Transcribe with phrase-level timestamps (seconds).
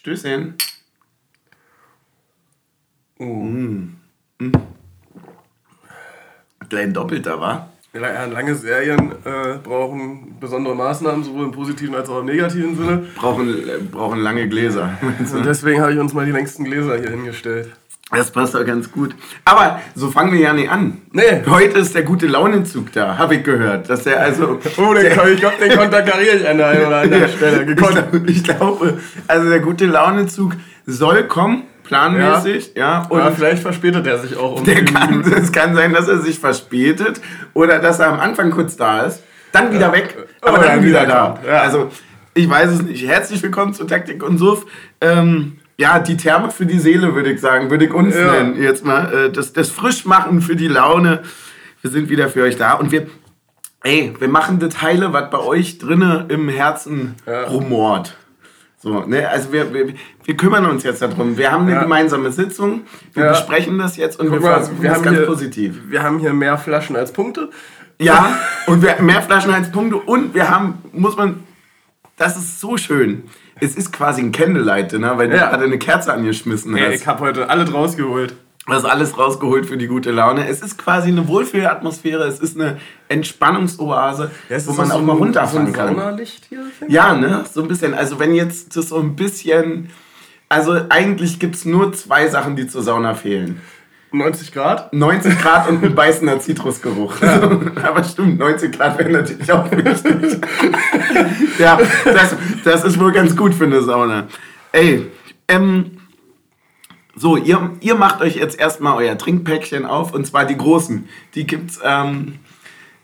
[0.00, 0.54] Stößchen.
[3.18, 3.24] Oh.
[3.24, 3.96] Mm.
[4.38, 4.52] Mm.
[6.70, 7.68] Klein Doppelter, wa?
[7.92, 13.08] Ja, lange Serien äh, brauchen besondere Maßnahmen, sowohl im positiven als auch im negativen Sinne.
[13.14, 14.96] Brauchen, äh, brauchen lange Gläser.
[15.02, 17.70] Und deswegen habe ich uns mal die längsten Gläser hier hingestellt.
[18.12, 19.14] Das passt doch ganz gut.
[19.44, 21.00] Aber so fangen wir ja nicht an.
[21.12, 21.42] Nee.
[21.46, 23.88] Heute ist der gute Launenzug da, habe ich gehört.
[23.88, 24.58] Dass der also.
[24.78, 27.62] Oh, den, der, ich glaube, den konterkariere ich an der einen oder anderen Stelle.
[27.62, 30.54] Ich, ich glaube, also der gute Launenzug
[30.86, 33.02] soll kommen, planmäßig, ja.
[33.02, 34.56] ja und ja, vielleicht verspätet er sich auch.
[34.56, 37.20] Um der kann, es kann sein, dass er sich verspätet
[37.54, 39.92] oder dass er am Anfang kurz da ist, dann wieder ja.
[39.92, 41.38] weg, aber, aber dann, dann, wieder, wieder da.
[41.46, 41.60] Ja.
[41.60, 41.90] Also,
[42.34, 43.06] ich weiß es nicht.
[43.06, 44.66] Herzlich willkommen zu Taktik und Suff.
[45.00, 48.32] Ähm, ja, die Therme für die Seele, würde ich sagen, würde ich uns ja.
[48.32, 48.62] nennen.
[48.62, 51.22] Jetzt mal äh, das, das Frischmachen für die Laune.
[51.80, 53.06] Wir sind wieder für euch da und wir,
[53.82, 57.44] ey, wir machen das Heile, was bei euch drinnen im Herzen ja.
[57.44, 58.14] rumort.
[58.76, 61.38] So, ne, also wir, wir, wir kümmern uns jetzt darum.
[61.38, 61.82] Wir haben eine ja.
[61.82, 62.82] gemeinsame Sitzung,
[63.14, 63.30] wir ja.
[63.30, 65.80] besprechen das jetzt und Guck wir versuchen das ganz hier, positiv.
[65.88, 67.48] Wir haben hier mehr Flaschen als Punkte.
[67.98, 71.42] Ja, und wir, mehr Flaschen als Punkte und wir haben, muss man,
[72.18, 73.22] das ist so schön
[73.60, 75.12] es ist quasi ein Candlelight ne?
[75.16, 75.44] weil ja.
[75.44, 76.80] du gerade eine Kerze angeschmissen hast.
[76.80, 78.34] Ja, ich habe heute alles rausgeholt.
[78.66, 80.46] Du hast alles rausgeholt für die gute Laune.
[80.46, 85.16] Es ist quasi eine Wohlfühlatmosphäre, es ist eine Entspannungsoase, ja, wo man auch so mal
[85.16, 86.20] runterfahren so ein kann.
[86.48, 87.44] Hier, ja, ne?
[87.50, 87.94] So ein bisschen.
[87.94, 89.90] Also wenn jetzt das so ein bisschen...
[90.48, 93.60] Also eigentlich gibt es nur zwei Sachen, die zur Sauna fehlen.
[94.12, 94.92] 90 Grad?
[94.92, 97.20] 90 Grad und ein beißender Zitrusgeruch.
[97.22, 97.42] Ja.
[97.84, 100.40] Aber stimmt, 90 Grad wäre natürlich auch wichtig.
[101.58, 104.26] ja, das, das ist wohl ganz gut für eine Sauna.
[104.72, 105.06] Ey,
[105.48, 105.98] ähm,
[107.14, 111.08] so, ihr, ihr macht euch jetzt erstmal euer Trinkpäckchen auf und zwar die großen.
[111.34, 112.38] Die gibt's, ähm,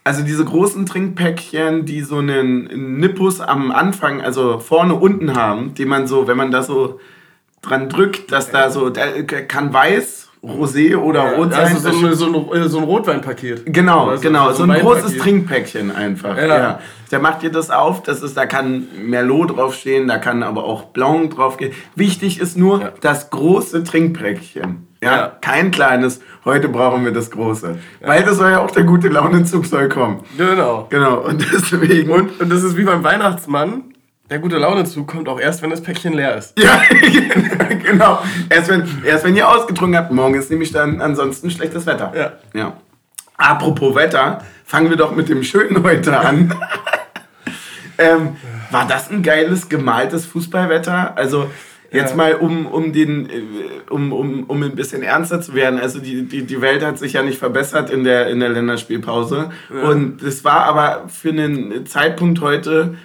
[0.05, 5.85] also diese großen Trinkpäckchen, die so einen Nippus am Anfang, also vorne unten haben, die
[5.85, 7.01] man so, wenn man da so
[7.63, 11.65] dran drückt, dass da so, der kann weiß Rosé oder ja, Rot sein.
[11.65, 13.63] Also so, ein, so, ein, so ein Rotweinpaket.
[13.67, 14.53] Genau, also genau.
[14.53, 16.37] So ein, ein großes Trinkpäckchen einfach.
[16.37, 16.47] Ja.
[16.47, 16.81] ja.
[17.11, 20.87] Der macht dir das auf, das ist, da kann Merlot draufstehen, da kann aber auch
[20.87, 21.73] Blanc draufgehen.
[21.95, 22.93] Wichtig ist nur ja.
[23.01, 24.87] das große Trinkpäckchen.
[25.03, 25.17] Ja?
[25.17, 25.33] ja?
[25.41, 27.79] Kein kleines, heute brauchen wir das große.
[28.01, 30.21] Weil das soll ja auch der gute Launenzug soll kommen.
[30.37, 30.87] Genau.
[30.91, 32.11] Genau, und deswegen.
[32.11, 33.85] Und, und das ist wie beim Weihnachtsmann
[34.31, 36.59] der gute Launezug kommt auch erst, wenn das Päckchen leer ist.
[36.59, 36.83] Ja,
[37.83, 38.23] genau.
[38.49, 40.11] Erst wenn, erst wenn ihr ausgetrunken habt.
[40.11, 42.13] Morgen ist nämlich dann ansonsten schlechtes Wetter.
[42.17, 42.33] Ja.
[42.59, 42.77] ja.
[43.37, 46.55] Apropos Wetter, fangen wir doch mit dem Schönen heute an.
[47.99, 48.37] ähm,
[48.71, 51.17] war das ein geiles, gemaltes Fußballwetter?
[51.17, 51.49] Also
[51.93, 52.17] jetzt ja.
[52.17, 53.43] mal, um, um, den, äh,
[53.91, 55.79] um, um, um ein bisschen ernster zu werden.
[55.79, 59.51] Also die, die, die Welt hat sich ja nicht verbessert in der, in der Länderspielpause.
[59.73, 59.89] Ja.
[59.89, 62.97] Und es war aber für einen Zeitpunkt heute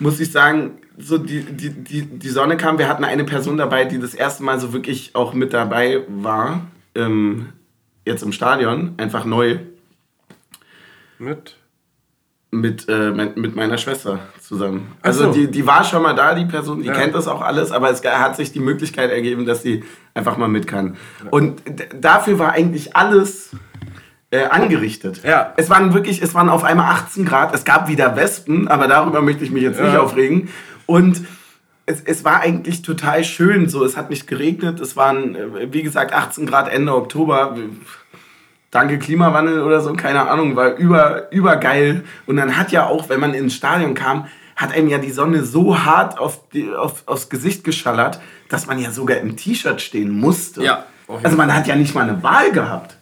[0.00, 2.78] muss ich sagen, so die, die, die, die Sonne kam.
[2.78, 6.66] Wir hatten eine Person dabei, die das erste Mal so wirklich auch mit dabei war.
[6.94, 7.50] Ähm,
[8.04, 9.58] jetzt im Stadion, einfach neu.
[11.18, 11.56] Mit?
[12.50, 14.90] Mit, äh, mit meiner Schwester zusammen.
[15.02, 15.32] Also so.
[15.32, 16.94] die, die war schon mal da, die Person, die ja.
[16.94, 19.84] kennt das auch alles, aber es hat sich die Möglichkeit ergeben, dass sie
[20.14, 20.96] einfach mal mit kann.
[21.30, 21.62] Und
[21.94, 23.52] dafür war eigentlich alles
[24.30, 25.22] äh, angerichtet.
[25.24, 25.52] Ja.
[25.56, 27.54] Es waren wirklich, es waren auf einmal 18 Grad.
[27.54, 29.86] Es gab wieder Wespen, aber darüber möchte ich mich jetzt ja.
[29.86, 30.48] nicht aufregen.
[30.86, 31.22] Und
[31.86, 33.68] es, es war eigentlich total schön.
[33.68, 34.80] So, es hat nicht geregnet.
[34.80, 37.56] Es waren, äh, wie gesagt, 18 Grad Ende Oktober.
[38.70, 42.04] Danke Klimawandel oder so, keine Ahnung, war über, übergeil.
[42.26, 45.42] Und dann hat ja auch, wenn man ins Stadion kam, hat einem ja die Sonne
[45.42, 50.12] so hart auf die, auf, aufs Gesicht geschallert, dass man ja sogar im T-Shirt stehen
[50.12, 50.62] musste.
[50.62, 50.84] Ja.
[51.24, 52.99] Also man hat ja nicht mal eine Wahl gehabt.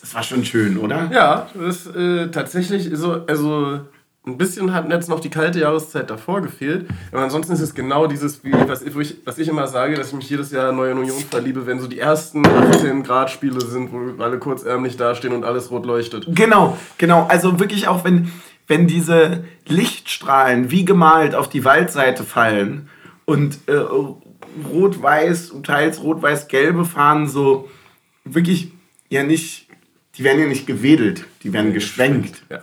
[0.00, 1.10] Das war schon schön, oder?
[1.12, 3.80] Ja, das ist äh, tatsächlich so, also
[4.28, 6.86] ein bisschen hat jetzt noch die kalte Jahreszeit davor gefehlt.
[7.12, 10.14] Aber ansonsten ist es genau dieses, wie, was, ich, was ich immer sage, dass ich
[10.14, 13.90] mich jedes Jahr neu in Union verliebe, wenn so die ersten 18 Grad Spiele sind,
[13.92, 16.26] wo alle kurzärmlich dastehen und alles rot leuchtet.
[16.28, 17.26] Genau, genau.
[17.28, 18.30] Also wirklich auch, wenn,
[18.66, 22.88] wenn diese Lichtstrahlen wie gemalt auf die Waldseite fallen
[23.24, 23.82] und äh,
[24.72, 27.68] rot-weiß, teils rot-weiß-gelbe Fahnen so
[28.24, 28.72] wirklich
[29.08, 29.67] ja nicht
[30.18, 32.42] die werden ja nicht gewedelt, die werden geschwenkt.
[32.50, 32.60] Ja.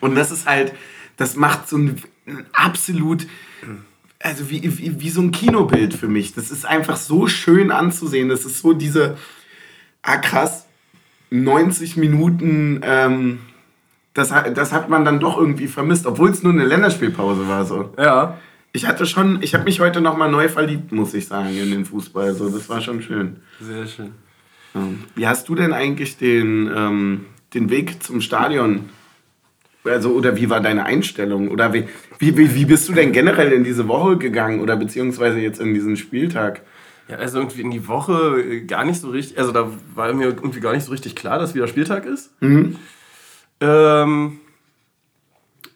[0.00, 0.72] Und das ist halt,
[1.16, 3.26] das macht so ein, ein absolut,
[4.18, 6.34] also wie, wie, wie so ein Kinobild für mich.
[6.34, 8.30] Das ist einfach so schön anzusehen.
[8.30, 9.18] Das ist so diese,
[10.02, 10.66] ah krass,
[11.30, 13.40] 90 Minuten, ähm,
[14.14, 17.66] das, das hat man dann doch irgendwie vermisst, obwohl es nur eine Länderspielpause war.
[17.66, 17.92] So.
[17.98, 18.38] Ja.
[18.72, 21.84] Ich hatte schon, ich habe mich heute nochmal neu verliebt, muss ich sagen, in den
[21.84, 22.34] Fußball.
[22.34, 23.36] So, das war schon schön.
[23.60, 24.12] Sehr schön.
[25.14, 28.88] Wie hast du denn eigentlich den, ähm, den Weg zum Stadion
[29.84, 31.48] Also, oder wie war deine Einstellung?
[31.48, 31.84] Oder wie,
[32.18, 35.72] wie, wie, wie bist du denn generell in diese Woche gegangen oder beziehungsweise jetzt in
[35.74, 36.62] diesen Spieltag?
[37.08, 40.26] Ja, also irgendwie in die Woche äh, gar nicht so richtig, also da war mir
[40.26, 42.30] irgendwie gar nicht so richtig klar, dass wieder Spieltag ist.
[42.42, 42.76] Mhm.
[43.60, 44.40] Ähm,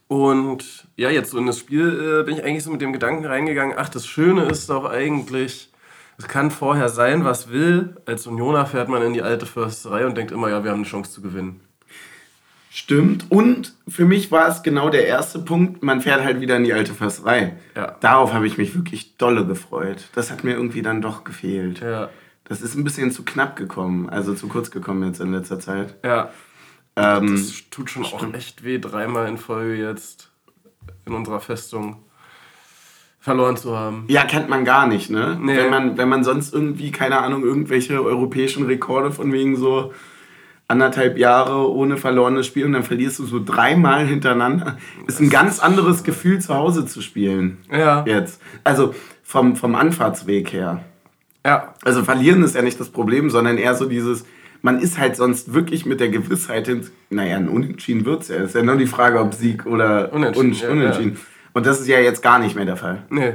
[0.09, 3.25] und ja, jetzt so in das Spiel äh, bin ich eigentlich so mit dem Gedanken
[3.25, 5.72] reingegangen, ach, das Schöne ist doch eigentlich,
[6.23, 7.97] es kann vorher sein, was will.
[8.07, 10.87] Als Unioner fährt man in die alte Försterei und denkt immer, ja, wir haben eine
[10.87, 11.61] Chance zu gewinnen.
[12.71, 13.27] Stimmt.
[13.29, 16.73] Und für mich war es genau der erste Punkt, man fährt halt wieder in die
[16.73, 17.57] alte Försterei.
[17.75, 17.97] Ja.
[17.99, 20.09] Darauf habe ich mich wirklich dolle gefreut.
[20.15, 21.81] Das hat mir irgendwie dann doch gefehlt.
[21.81, 22.09] Ja.
[22.45, 25.97] Das ist ein bisschen zu knapp gekommen, also zu kurz gekommen jetzt in letzter Zeit.
[26.05, 26.31] Ja.
[26.95, 30.31] Ähm, Das tut schon auch echt weh, dreimal in Folge jetzt
[31.05, 31.97] in unserer Festung
[33.23, 34.05] verloren zu haben.
[34.09, 35.39] ja, kennt man gar nicht, ne?
[35.41, 35.57] Nee.
[35.57, 39.93] Wenn, man, wenn man sonst irgendwie, keine Ahnung, irgendwelche europäischen Rekorde von wegen so
[40.69, 44.77] anderthalb Jahre ohne verlorenes Spiel und dann verlierst du so dreimal hintereinander.
[45.07, 47.59] Ist ein ganz anderes Gefühl, zu Hause zu spielen.
[47.71, 48.05] Ja.
[48.07, 48.41] Jetzt.
[48.65, 50.83] Also vom, vom Anfahrtsweg her.
[51.47, 51.75] Ja.
[51.85, 54.25] Also verlieren ist ja nicht das Problem, sondern eher so dieses,
[54.63, 58.37] man ist halt sonst wirklich mit der Gewissheit hin, naja, ein Unentschieden wird's ja.
[58.37, 61.17] Ist ja nur die Frage, ob Sieg oder Unentschieden, Un- ja, Unentschieden.
[61.53, 63.03] Und das ist ja jetzt gar nicht mehr der Fall.
[63.11, 63.35] Nee.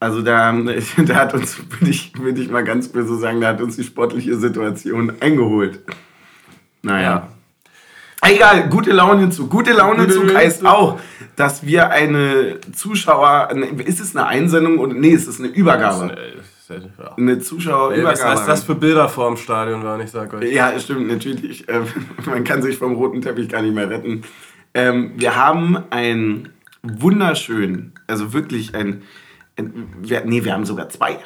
[0.00, 0.52] Also da,
[1.06, 3.84] da hat uns, würde ich, würde ich mal ganz böse sagen, da hat uns die
[3.84, 5.80] sportliche Situation eingeholt.
[6.82, 7.28] Naja.
[8.26, 9.48] Egal, gute Laune zu.
[9.48, 10.98] Gute Laune Gute zu heißt auch,
[11.36, 13.50] dass wir eine Zuschauer,
[13.84, 16.16] ist es eine Einsendung oder nee, es ist eine Übergabe.
[16.68, 17.14] Ja.
[17.16, 18.12] Eine Ey, Zuschauerübergabe.
[18.12, 20.50] was, was das für Bilder vor dem Stadion waren, ich sag euch.
[20.50, 21.68] Ja, stimmt, natürlich.
[21.68, 21.86] Ähm,
[22.26, 24.22] Man kann sich vom roten Teppich gar nicht mehr retten.
[24.72, 26.48] Ähm, wir haben ein
[26.84, 29.02] wunderschön, also wirklich ein,
[29.56, 31.18] ein wir, nee, wir haben sogar zwei.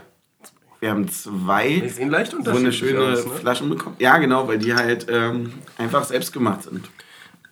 [0.81, 3.33] Wir haben zwei wunderschöne aus, ne?
[3.33, 3.97] Flaschen bekommen.
[3.99, 6.89] Ja, genau, weil die halt ähm, einfach selbst gemacht sind.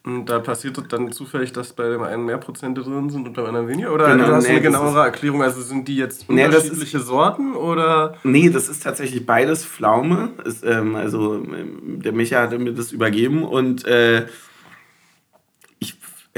[0.05, 3.47] Und da passiert dann zufällig, dass bei dem einen mehr Prozente drin sind und beim
[3.47, 3.93] anderen weniger?
[3.93, 5.43] Oder Genau, du hast nee, eine genauere Erklärung?
[5.43, 8.15] Also sind die jetzt Nee, ist- unterschiedliche Sorten oder?
[8.23, 10.29] Nee, das ist tatsächlich beides Pflaume.
[10.45, 14.27] Ist, ähm, also ähm, der Micha hatte mir das übergeben und äh,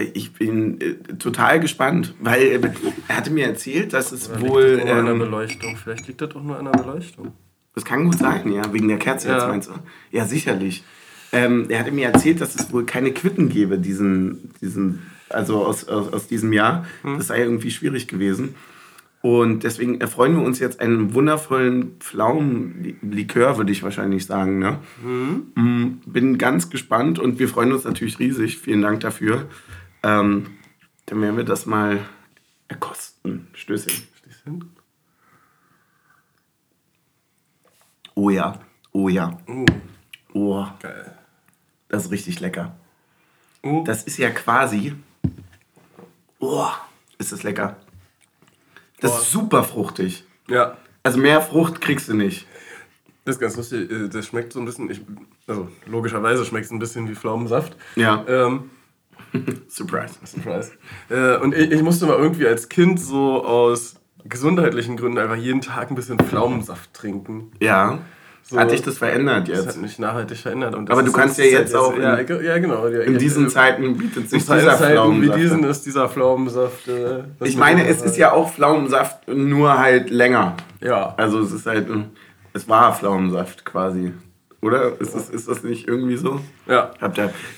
[0.02, 2.60] ich, bin äh, total gespannt, weil äh,
[3.08, 4.62] er hatte mir erzählt, dass es Oder wohl...
[4.64, 5.76] liegt das nur an der Ähm, Beleuchtung.
[5.76, 7.32] Vielleicht liegt das doch nur an der Beleuchtung.
[7.74, 9.48] das kann gut sein, ja, wegen der Kerze jetzt Ja.
[9.48, 9.74] meinst du?
[10.10, 10.84] Ja, sicherlich.
[11.32, 15.86] Ähm, er hatte mir erzählt, dass es wohl keine Quitten gäbe, diesen, diesen, also aus,
[15.88, 16.86] aus, aus diesem Jahr.
[17.02, 17.18] Hm.
[17.18, 18.54] Das sei irgendwie schwierig gewesen.
[19.20, 24.58] Und deswegen erfreuen wir uns jetzt einen wundervollen Pflaumenlikör, würde ich wahrscheinlich sagen.
[24.60, 24.78] Ne?
[25.02, 25.46] Hm.
[25.56, 28.58] Mm, Bin ganz gespannt und wir freuen uns natürlich riesig.
[28.58, 29.46] Vielen Dank dafür.
[30.02, 30.58] Ähm,
[31.06, 32.00] dann werden wir das mal
[32.68, 33.48] erkosten.
[33.54, 34.06] Stößchen.
[34.44, 34.70] Hin?
[38.14, 38.58] Oh ja,
[38.92, 39.64] oh ja, Uh,
[40.34, 41.16] oh, geil.
[41.88, 42.76] das ist richtig lecker.
[43.62, 44.94] Uh, Das ist ja quasi.
[46.40, 46.68] Oh,
[47.18, 47.76] ist das lecker.
[49.00, 49.18] Das Boah.
[49.20, 50.24] ist super fruchtig.
[50.48, 52.46] ja, Also mehr Frucht kriegst du nicht.
[53.24, 53.90] das ist ganz lustig.
[53.90, 55.00] Äh, Das schmeckt so ein bisschen, ich,
[55.46, 57.76] also logischerweise schmeckt es ein bisschen wie Pflaumensaft.
[57.96, 58.24] Ja.
[58.28, 58.70] Ähm,
[59.68, 60.14] Surprise.
[60.24, 60.72] Surprise.
[61.10, 65.60] Äh, und ich, ich musste mal irgendwie als Kind so aus gesundheitlichen Gründen einfach jeden
[65.60, 67.52] Tag ein bisschen Pflaumensaft trinken.
[67.60, 67.98] Ja.
[68.42, 68.58] So.
[68.58, 69.82] Hat dich das verändert Das hat jetzt?
[69.82, 70.74] mich nachhaltig verändert.
[70.74, 72.88] Aber du kannst ja jetzt auch Ja, in- ja, genau.
[72.88, 75.38] Ja, In ja, diesen äh, Zeiten bietet sich dieser Zeiten wie Pflaumensaft.
[75.40, 75.70] diesen an.
[75.70, 76.88] ist dieser Pflaumensaft.
[76.88, 80.56] Äh, Ich meine, es ist ja auch Pflaumensaft, nur halt länger.
[80.80, 81.12] Ja.
[81.18, 81.88] Also es ist halt,
[82.54, 84.14] es war Pflaumensaft quasi.
[84.60, 85.00] Oder?
[85.00, 86.40] Ist das, ist das nicht irgendwie so?
[86.66, 86.90] Ja.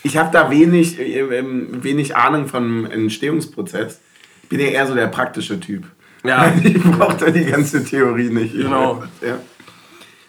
[0.02, 4.00] Ich habe da wenig, äh, ähm, wenig Ahnung vom Entstehungsprozess.
[4.48, 5.84] Bin ja eher so der praktische Typ.
[6.24, 6.52] Ja.
[6.62, 8.54] Ich brauche da die ganze Theorie nicht.
[8.54, 9.02] Ich Genau.
[9.22, 9.38] Ja.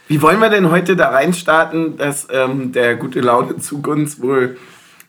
[0.07, 4.57] Wie wollen wir denn heute da reinstarten, dass ähm, der gute Laune Zug uns wohl,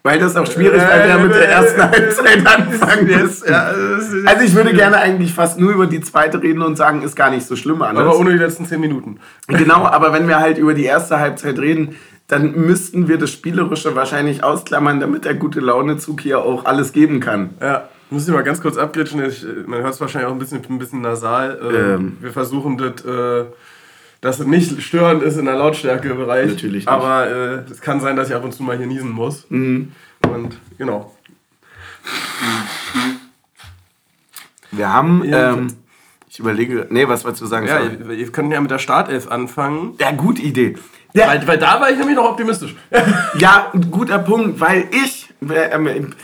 [0.03, 3.09] weil das auch schwierig, weil wir mit der ersten Halbzeit anfangen.
[3.09, 6.77] Jetzt, ja, ist- Also ich würde gerne eigentlich fast nur über die zweite reden und
[6.77, 8.05] sagen, ist gar nicht so schlimm anders.
[8.05, 9.19] Aber ohne die letzten 10 Minuten.
[9.49, 11.97] Genau, aber wenn wir halt über die erste Halbzeit reden,
[12.29, 17.21] dann müssten wir das Spielerische wahrscheinlich ausklammern, damit der gute Launezug hier auch alles geben
[17.21, 17.51] kann.
[17.61, 17.89] Ja.
[18.11, 19.25] Muss ich mal ganz kurz abgritschen.
[19.25, 21.59] Ich, äh, man hört es wahrscheinlich auch ein bisschen, ein bisschen nasal.
[21.63, 22.17] Ähm, Ähm.
[22.21, 23.45] Wir versuchen das, äh,
[24.23, 26.53] dass es nicht störend ist in der Lautstärkebereich.
[26.53, 26.89] Natürlich nicht.
[26.89, 29.45] Aber äh, es kann sein, dass ich ab und zu mal hier niesen muss.
[29.51, 29.93] Mhm.
[30.33, 31.15] Und genau.
[34.71, 35.75] Wir haben, ähm,
[36.31, 37.67] ich überlege, nee, was wolltest du sagen?
[37.67, 39.97] Ja, wir, wir können ja mit der Startelf anfangen.
[40.01, 40.77] ja gute Idee.
[41.15, 42.75] Ja, Weil, weil da war ich nämlich noch optimistisch.
[43.39, 46.15] ja, guter Punkt, weil ich, ähm,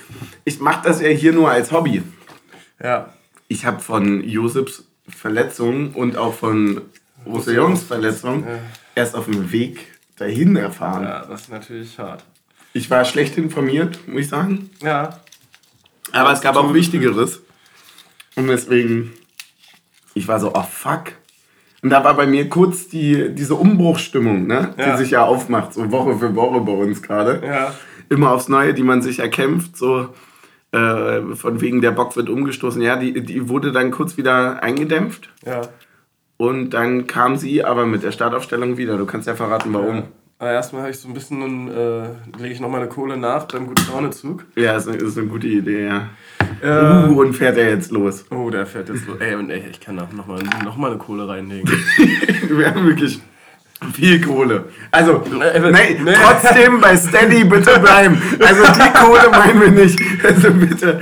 [0.44, 2.02] ich mache das ja hier nur als Hobby.
[2.82, 3.12] ja.
[3.50, 6.82] Ich habe von Josefs Verletzung und auch von
[7.28, 8.44] Roussillons Verletzung
[8.94, 9.78] erst auf dem Weg
[10.16, 11.04] dahin erfahren.
[11.04, 12.24] Ja, das ist natürlich hart.
[12.72, 14.70] Ich war schlecht informiert, muss ich sagen.
[14.82, 15.20] Ja.
[16.12, 17.40] Aber es gab auch Wichtigeres.
[18.36, 19.12] Und deswegen,
[20.14, 21.12] ich war so, oh fuck.
[21.82, 24.74] Und da war bei mir kurz die, diese Umbruchstimmung, ne?
[24.76, 24.92] Ja.
[24.92, 27.40] die sich ja aufmacht, so Woche für Woche bei uns gerade.
[27.44, 27.74] Ja.
[28.08, 30.08] Immer aufs Neue, die man sich erkämpft, so
[30.72, 32.82] äh, von wegen der Bock wird umgestoßen.
[32.82, 35.28] Ja, die, die wurde dann kurz wieder eingedämpft.
[35.46, 35.62] Ja.
[36.38, 38.96] Und dann kam sie aber mit der Startaufstellung wieder.
[38.96, 40.04] Du kannst ja verraten, warum.
[40.38, 42.04] Aber erstmal habe ich so ein bisschen, äh,
[42.38, 44.46] lege ich nochmal eine Kohle nach beim guten Launezug.
[44.54, 46.08] Ja, ist, ist eine gute Idee, ja.
[46.62, 48.24] Äh, Uh, und fährt er jetzt los.
[48.30, 49.16] Oh, der fährt jetzt los.
[49.20, 51.68] Ey, und ey, ich kann da nochmal noch mal eine Kohle reinlegen.
[52.48, 53.20] Wir haben wirklich
[53.92, 54.64] viel Kohle.
[54.90, 56.14] Also, Äh, nee, nee.
[56.14, 58.20] trotzdem bei Steady bitte bleiben.
[58.40, 60.00] Also die Kohle meinen wir nicht.
[60.24, 61.00] Also bitte,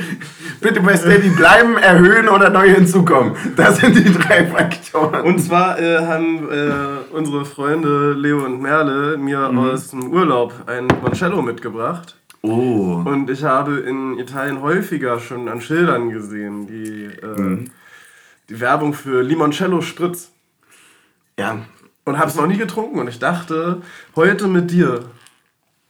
[0.60, 3.34] bitte bei Steady bleiben, erhöhen oder neu hinzukommen.
[3.56, 5.22] Das sind die drei Faktoren.
[5.22, 10.88] Und zwar äh, haben äh, unsere Freunde Leo und Merle mir aus dem Urlaub ein
[10.88, 12.16] Limoncello mitgebracht.
[12.42, 13.02] oh.
[13.04, 17.68] Und ich habe in Italien häufiger schon an Schildern gesehen, die, äh,
[18.50, 20.30] die Werbung für Limoncello Spritz.
[21.38, 21.58] Ja.
[22.06, 23.82] Und habe es noch nie getrunken und ich dachte,
[24.14, 25.00] heute mit dir.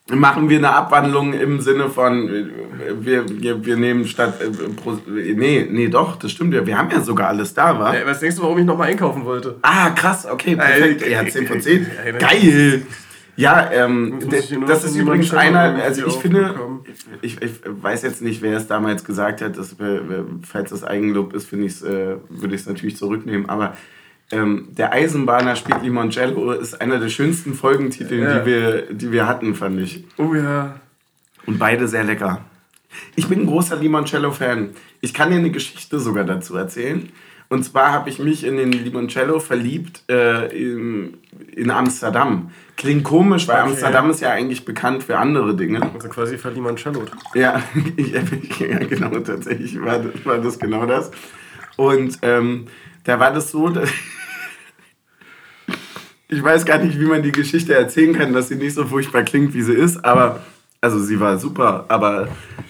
[0.08, 2.44] Machen wir eine Abwandlung im Sinne von, äh,
[3.00, 4.40] wir, wir, wir nehmen statt.
[4.40, 6.64] Äh, nee, nee, doch, das stimmt ja.
[6.64, 7.92] Wir haben ja sogar alles da, wa?
[7.92, 9.56] Ey, was denkst du, warum ich nochmal einkaufen wollte?
[9.62, 11.02] Ah, krass, okay, perfekt.
[11.02, 11.86] Ey, Ja, 10 von 10.
[12.04, 12.82] ey, ey, Geil.
[13.34, 14.20] Ja, ähm,
[14.66, 16.54] das ist übrigens einer, also ich finde,
[17.20, 20.00] ich, ich weiß jetzt nicht, wer es damals gesagt hat, das, äh,
[20.42, 23.74] falls das Eigenlob ist, finde ich äh, würde ich es natürlich zurücknehmen, aber
[24.32, 28.38] ähm, der Eisenbahner spielt Limoncello ist einer der schönsten Folgentitel, Ja.
[28.40, 30.04] die, wir, die wir hatten, fand ich.
[30.18, 30.80] Oh ja.
[31.46, 32.44] Und beide sehr lecker.
[33.14, 34.70] Ich bin ein großer Limoncello-Fan.
[35.00, 37.08] Ich kann dir eine Geschichte sogar dazu erzählen.
[37.48, 41.18] Und zwar habe ich mich in den Limoncello verliebt äh, in,
[41.54, 42.50] in Amsterdam.
[42.76, 43.70] Klingt komisch, weil Okay.
[43.70, 45.80] Amsterdam ist ja eigentlich bekannt für andere Dinge.
[45.94, 47.04] Also quasi für Limoncello.
[47.34, 47.62] Ja,
[47.96, 48.10] ich,
[48.58, 51.12] ja genau, tatsächlich war, das- war das genau das.
[51.76, 52.66] Und ähm,
[53.06, 53.88] da war das so, dass
[56.28, 59.22] ich weiß gar nicht, wie man die Geschichte erzählen kann, dass sie nicht so furchtbar
[59.22, 60.40] klingt, wie sie ist, aber
[60.80, 62.28] also sie war super, aber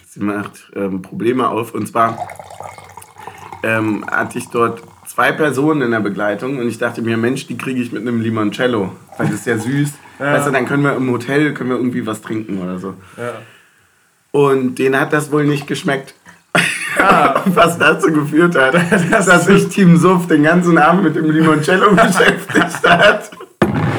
[0.09, 1.75] sie macht ähm, Probleme auf.
[1.75, 2.19] Und zwar
[3.63, 7.57] ähm, hatte ich dort zwei Personen in der Begleitung und ich dachte mir, Mensch, die
[7.57, 9.93] kriege ich mit einem Limoncello, weil das ist ja süß.
[10.19, 12.95] Weißt du, dann können wir im Hotel können wir irgendwie was trinken oder so.
[13.19, 13.43] Ja.
[14.31, 16.15] Und denen hat das wohl nicht geschmeckt.
[17.47, 18.75] Was dazu geführt hat,
[19.11, 23.31] dass sich Team Suff den ganzen Abend mit dem Limoncello beschäftigt hat.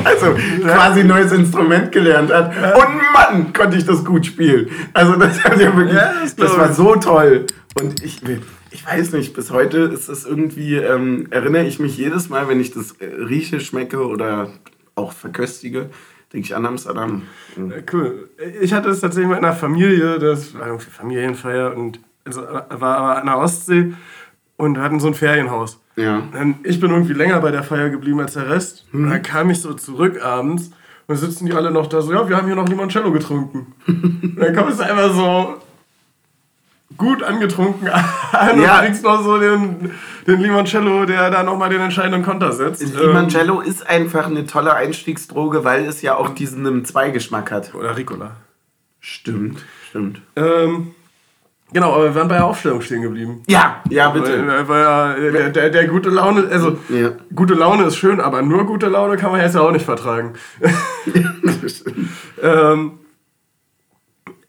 [0.03, 2.51] Also quasi ein neues Instrument gelernt hat.
[2.55, 4.69] Und Mann, konnte ich das gut spielen.
[4.93, 7.45] Also das hat ja wirklich, Ja, das das war so toll.
[7.79, 8.21] Und ich,
[8.71, 12.59] ich weiß nicht, bis heute ist es irgendwie, ähm, erinnere ich mich jedes Mal, wenn
[12.59, 14.49] ich das äh, rieche, schmecke oder
[14.95, 15.89] auch verköstige,
[16.33, 17.23] denke ich an Amsterdam.
[17.55, 17.73] Mhm.
[17.91, 18.29] Cool.
[18.61, 23.17] Ich hatte es tatsächlich mit einer Familie, das war irgendwie Familienfeier und also war aber
[23.19, 23.93] an der Ostsee
[24.57, 25.79] und wir hatten so ein Ferienhaus.
[25.95, 26.21] Ja.
[26.63, 28.85] Ich bin irgendwie länger bei der Feier geblieben als der Rest.
[28.93, 30.73] Und dann kam ich so zurück abends und
[31.07, 33.73] dann sitzen die alle noch da so, ja, wir haben hier noch Limoncello getrunken.
[33.87, 35.55] und dann kommst du einfach so
[36.97, 37.87] gut angetrunken
[38.31, 38.79] an Ja.
[38.79, 39.91] und kriegst noch so den,
[40.25, 42.81] den Limoncello, der da nochmal den entscheidenden Konter setzt.
[42.95, 47.71] Limoncello ist einfach eine tolle Einstiegsdroge, weil es ja auch diesen Zwei-Geschmack hat.
[47.73, 48.31] Ähm, oder Ricola.
[48.99, 50.21] Stimmt, stimmt.
[50.35, 50.93] Ähm,
[51.73, 53.43] genau, aber wir waren bei der Aufstellung stehen geblieben.
[53.47, 54.45] Ja, ja, bitte.
[54.47, 57.11] Weil, weil der, der, der gute Laune, also Ja.
[57.35, 60.33] gute Laune ist schön, aber nur gute Laune kann man jetzt ja auch nicht vertragen.
[62.41, 62.99] ähm,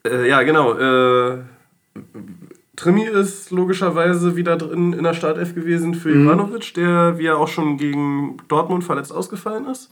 [0.05, 0.73] äh, ja, genau.
[0.73, 1.39] Äh,
[2.75, 7.49] Trimi ist logischerweise wieder drin in der Startelf gewesen für Ivanovic, der wie er auch
[7.49, 9.91] schon gegen Dortmund verletzt ausgefallen ist.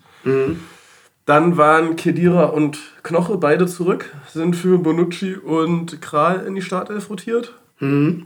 [1.27, 7.09] Dann waren Kedira und Knoche beide zurück, sind für Bonucci und Kral in die Startelf
[7.09, 7.53] rotiert.
[7.79, 8.25] Und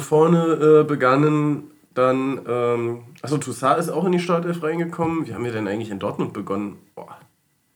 [0.00, 5.26] vorne äh, begannen dann, ähm, achso, Toussaint ist auch in die Startelf reingekommen.
[5.26, 6.78] Wie haben wir denn eigentlich in Dortmund begonnen?
[6.94, 7.18] Boah,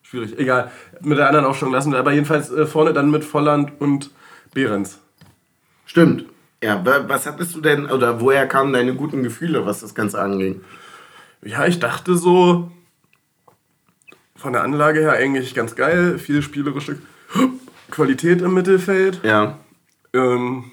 [0.02, 0.38] schwierig.
[0.38, 0.70] Egal,
[1.02, 1.94] mit der anderen auch schon lassen.
[1.94, 4.10] Aber jedenfalls äh, vorne dann mit Volland und
[4.54, 5.00] Behrens.
[5.84, 6.24] Stimmt.
[6.62, 10.20] Ja, wa- was hattest du denn, oder woher kamen deine guten Gefühle, was das Ganze
[10.20, 10.62] anging?
[11.42, 12.70] Ja, ich dachte so,
[14.40, 16.18] von der Anlage her eigentlich ganz geil.
[16.18, 16.98] Viel spielerische
[17.90, 19.20] Qualität im Mittelfeld.
[19.22, 19.58] Ja.
[20.14, 20.64] Ähm,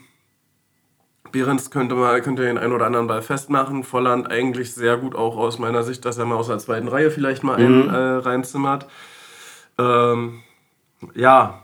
[1.31, 3.83] Behrens könnte, mal, könnte den einen oder anderen Ball festmachen.
[3.83, 7.11] Volland eigentlich sehr gut auch aus meiner Sicht, dass er mal aus der zweiten Reihe
[7.11, 8.87] vielleicht mal einen äh, reinzimmert.
[9.77, 10.39] Ähm,
[11.13, 11.59] ja,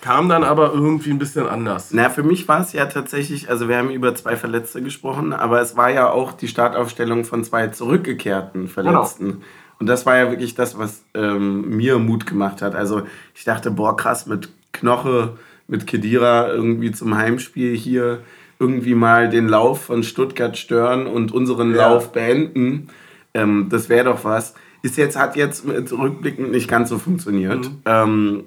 [0.00, 1.90] kam dann aber irgendwie ein bisschen anders.
[1.92, 5.60] Na, für mich war es ja tatsächlich, also wir haben über zwei Verletzte gesprochen, aber
[5.60, 9.42] es war ja auch die Startaufstellung von zwei zurückgekehrten Verletzten.
[9.82, 12.76] Und das war ja wirklich das, was ähm, mir Mut gemacht hat.
[12.76, 13.02] Also
[13.34, 15.36] ich dachte, boah, krass, mit Knoche,
[15.66, 18.20] mit Kedira irgendwie zum Heimspiel hier
[18.60, 21.88] irgendwie mal den Lauf von Stuttgart stören und unseren ja.
[21.88, 22.90] Lauf beenden.
[23.34, 24.54] Ähm, das wäre doch was.
[24.82, 27.64] Ist jetzt, hat jetzt rückblickend nicht ganz so funktioniert.
[27.64, 27.82] Mhm.
[27.84, 28.44] Ähm,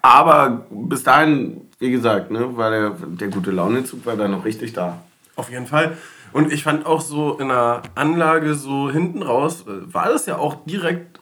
[0.00, 4.72] aber bis dahin, wie gesagt, ne, war der, der gute Launezug war da noch richtig
[4.72, 5.02] da.
[5.36, 5.98] Auf jeden Fall.
[6.32, 10.38] Und ich fand auch so in der Anlage so hinten raus, äh, war das ja
[10.38, 11.20] auch direkt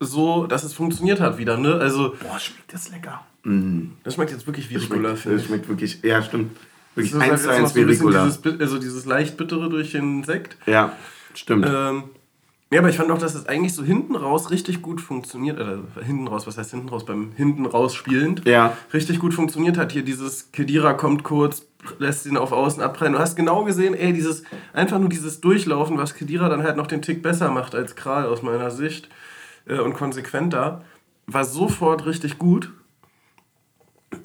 [0.00, 1.56] so, dass es funktioniert hat wieder.
[1.56, 1.74] Ne?
[1.74, 3.24] Also, Boah, schmeckt das lecker.
[3.44, 3.92] Mm.
[4.02, 5.42] Das schmeckt jetzt wirklich wie Ricola, finde ich.
[5.42, 6.56] Das schmeckt wirklich, ja, stimmt.
[6.94, 8.24] Wirklich das eins zu eins wie Ricola.
[8.24, 10.56] Dieses, also dieses leicht bittere durch den Sekt.
[10.66, 10.96] Ja,
[11.34, 11.66] stimmt.
[11.68, 12.04] Ähm,
[12.72, 15.58] ja, aber ich fand auch, dass es eigentlich so hinten raus richtig gut funktioniert.
[15.60, 17.04] Oder hinten raus, was heißt hinten raus?
[17.04, 18.46] Beim hinten raus spielend.
[18.46, 18.76] Ja.
[18.94, 19.90] Richtig gut funktioniert hat.
[19.90, 21.66] Hier dieses Kedira kommt kurz,
[21.98, 23.14] lässt ihn auf Außen abprallen.
[23.14, 26.86] Du hast genau gesehen, ey, dieses, einfach nur dieses Durchlaufen, was Kedira dann halt noch
[26.86, 29.08] den Tick besser macht als Kral aus meiner Sicht
[29.66, 30.84] äh, und konsequenter,
[31.26, 32.72] war sofort richtig gut.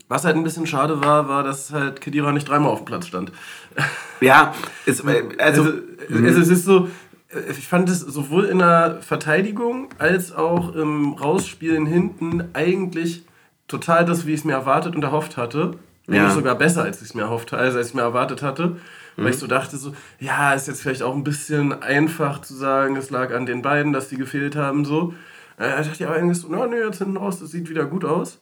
[0.08, 3.08] Was halt ein bisschen schade war, war, dass halt Kedira nicht dreimal auf dem Platz
[3.08, 3.32] stand.
[4.22, 4.54] Ja,
[4.86, 5.64] es, also, also,
[6.10, 6.88] also es ist so, äh,
[7.50, 13.26] ich fand es sowohl in der Verteidigung als auch im Rausspielen hinten eigentlich
[13.68, 15.72] total das, wie ich es mir erwartet und erhofft hatte.
[16.08, 16.36] Nämlich ja.
[16.36, 18.78] sogar besser, als ich es mir erhofft also als ich mir erwartet hatte.
[19.18, 19.24] Mhm.
[19.24, 22.96] Weil ich so dachte, so, ja, ist jetzt vielleicht auch ein bisschen einfach zu sagen,
[22.96, 24.86] es lag an den beiden, dass die gefehlt haben.
[24.86, 25.14] So.
[25.58, 27.86] Äh, da dachte ich aber eigentlich so, no, nee, jetzt hinten raus, das sieht wieder
[27.86, 28.40] gut aus.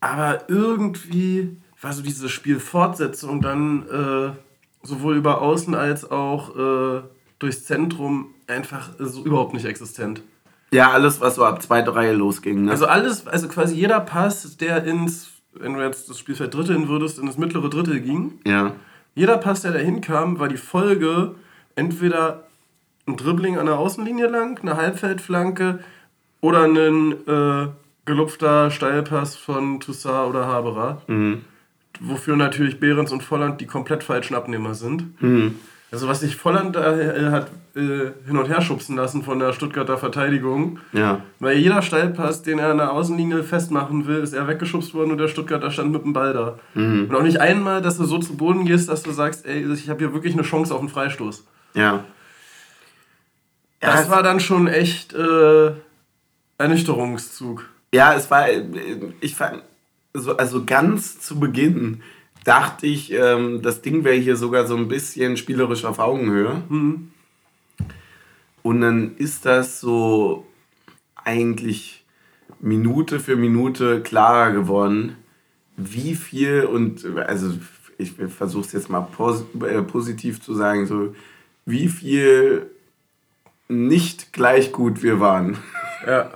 [0.00, 7.02] Aber irgendwie war so diese Spielfortsetzung dann äh, sowohl über Außen als auch äh,
[7.40, 10.22] durchs Zentrum einfach so überhaupt nicht existent.
[10.72, 12.66] Ja, alles, was so ab zweiter Reihe losging.
[12.66, 12.70] Ne?
[12.70, 17.18] Also alles, also quasi jeder Pass, der ins, wenn du jetzt das Spielfeld dritteln würdest,
[17.18, 18.38] in das mittlere Drittel ging.
[18.46, 18.74] Ja.
[19.16, 21.34] Jeder Pass, der da hinkam, war die Folge
[21.74, 22.44] entweder
[23.08, 25.80] ein Dribbling an der Außenlinie lang, eine Halbfeldflanke
[26.40, 27.68] oder ein äh,
[28.04, 31.02] gelupfter Steilpass von Toussaint oder Haberer.
[31.08, 31.42] Mhm.
[32.00, 35.20] Wofür natürlich Behrens und Volland die komplett falschen Abnehmer sind.
[35.20, 35.56] Mhm.
[35.92, 39.52] Also was sich Volland da äh, hat äh, hin und her schubsen lassen von der
[39.52, 40.78] Stuttgarter Verteidigung.
[40.92, 41.22] Ja.
[41.40, 45.18] Weil jeder Steilpass, den er an der Außenlinie festmachen will, ist er weggeschubst worden und
[45.18, 46.58] der Stuttgarter stand mit dem Ball da.
[46.74, 47.08] Mhm.
[47.08, 49.88] Und auch nicht einmal, dass du so zu Boden gehst, dass du sagst, ey, ich
[49.88, 51.44] habe hier wirklich eine Chance auf einen Freistoß.
[51.74, 52.04] Ja.
[53.80, 55.72] Das war dann schon echt äh,
[56.58, 57.68] Ernüchterungszug.
[57.92, 58.62] Ja, es war, äh,
[59.20, 59.62] ich fand,
[60.12, 62.02] so, also ganz zu Beginn
[62.44, 66.62] dachte ich, ähm, das Ding wäre hier sogar so ein bisschen spielerisch auf Augenhöhe.
[66.68, 67.10] Mhm.
[68.62, 70.46] Und dann ist das so
[71.24, 72.04] eigentlich
[72.60, 75.16] Minute für Minute klarer geworden,
[75.76, 77.54] wie viel und also
[77.96, 81.14] ich versuche es jetzt mal pos äh, positiv zu sagen, so
[81.64, 82.70] wie viel
[83.68, 85.58] nicht gleich gut wir waren.
[86.06, 86.30] Ja.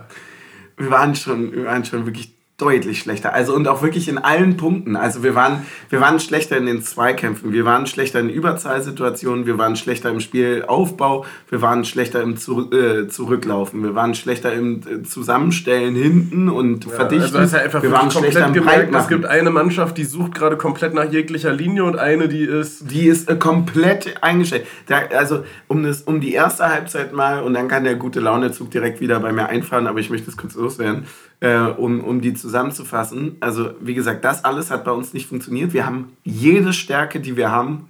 [0.77, 3.35] Wir waren schon, wir waren schon wirklich deutlich schlechter.
[3.35, 4.95] Also und auch wirklich in allen Punkten.
[4.95, 9.59] Also wir waren, wir waren schlechter in den Zweikämpfen, wir waren schlechter in Überzahlsituationen, wir
[9.59, 14.83] waren schlechter im Spielaufbau, wir waren schlechter im Zu äh, Zurücklaufen, wir waren schlechter im
[14.83, 17.37] äh, Zusammenstellen hinten und ja, Verdichten.
[17.37, 20.95] Also ja wir waren schlechter im gemerkt, Es gibt eine Mannschaft, die sucht gerade komplett
[20.95, 22.89] nach jeglicher Linie und eine, die ist...
[22.89, 24.67] Die ist äh, komplett eingestellt.
[24.87, 28.71] Da, also um, das, um die erste Halbzeit mal, und dann kann der gute Launezug
[28.71, 31.07] direkt wieder bei mir einfahren, aber ich möchte es kurz loswerden
[31.41, 33.37] äh, um, um die zusammenzufassen.
[33.41, 35.73] Also, wie gesagt, das alles hat bei uns nicht funktioniert.
[35.73, 37.89] Wir haben jede Stärke, die wir haben,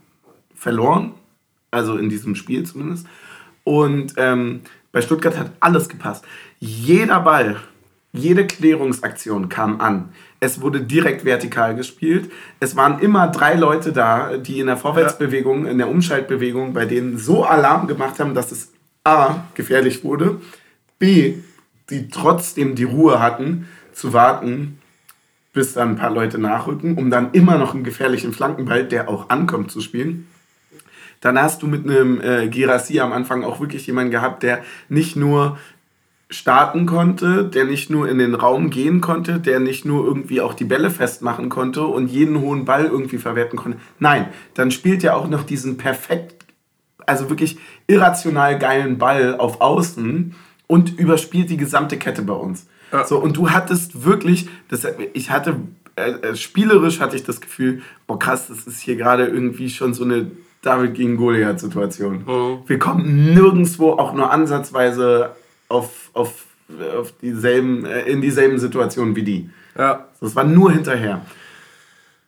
[0.54, 1.12] verloren.
[1.70, 3.07] Also in diesem Spiel zumindest.
[3.64, 4.61] Und ähm,
[4.92, 6.24] bei Stuttgart hat alles gepasst.
[6.61, 7.57] Jeder Ball,
[8.12, 10.11] jede Klärungsaktion kam an.
[10.38, 12.30] Es wurde direkt vertikal gespielt.
[12.61, 17.18] Es waren immer drei Leute da, die in der Vorwärtsbewegung, in der Umschaltbewegung, bei denen
[17.18, 20.40] so Alarm gemacht haben, dass es A, gefährlich wurde,
[20.98, 21.35] B,
[21.90, 24.79] die trotzdem die Ruhe hatten, zu warten,
[25.53, 29.31] bis dann ein paar Leute nachrücken, um dann immer noch einen gefährlichen Flankenball, der auch
[29.31, 30.27] ankommt, zu spielen.
[31.20, 35.16] Dann hast du mit einem äh, Girassi am Anfang auch wirklich jemanden gehabt, der nicht
[35.16, 35.59] nur
[36.29, 40.55] starten konnte, der nicht nur in den Raum gehen konnte, der nicht nur irgendwie auch
[40.55, 43.79] die Bälle festmachen konnte und jeden hohen Ball irgendwie verwerten konnte.
[44.01, 46.44] Nein, dann spielt er auch noch diesen perfekt,
[47.07, 50.35] also wirklich irrational geilen Ball auf Außen
[50.75, 52.67] und überspielt die gesamte Kette bei uns.
[52.91, 53.05] Ja.
[53.05, 55.55] So, und du hattest wirklich, das, ich hatte,
[55.95, 59.95] äh, äh, spielerisch hatte ich das Gefühl, boah krass, das ist hier gerade irgendwie schon
[59.95, 60.33] so eine
[60.63, 62.25] David gegen Goliath-Situation.
[62.27, 62.59] Mhm.
[62.67, 65.37] Wir kommen nirgendwo auch nur ansatzweise
[65.69, 66.47] auf, auf,
[66.99, 69.51] auf dieselben, äh, in dieselben Situationen wie die.
[69.79, 70.09] Ja.
[70.21, 71.21] Das war nur hinterher.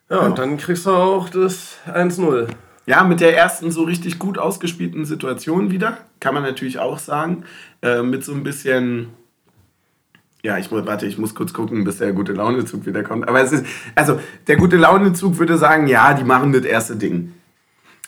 [0.08, 2.46] Ja, und dann kriegst du auch das 1-0.
[2.86, 7.44] Ja, mit der ersten so richtig gut ausgespielten Situation wieder, kann man natürlich auch sagen.
[7.82, 9.08] Äh, mit so ein bisschen,
[10.42, 13.28] Ja, ich warte, ich muss kurz gucken, bis der gute Launezug wieder kommt.
[13.28, 17.32] Aber es ist, also der gute Launezug würde sagen, ja, die machen das erste Ding.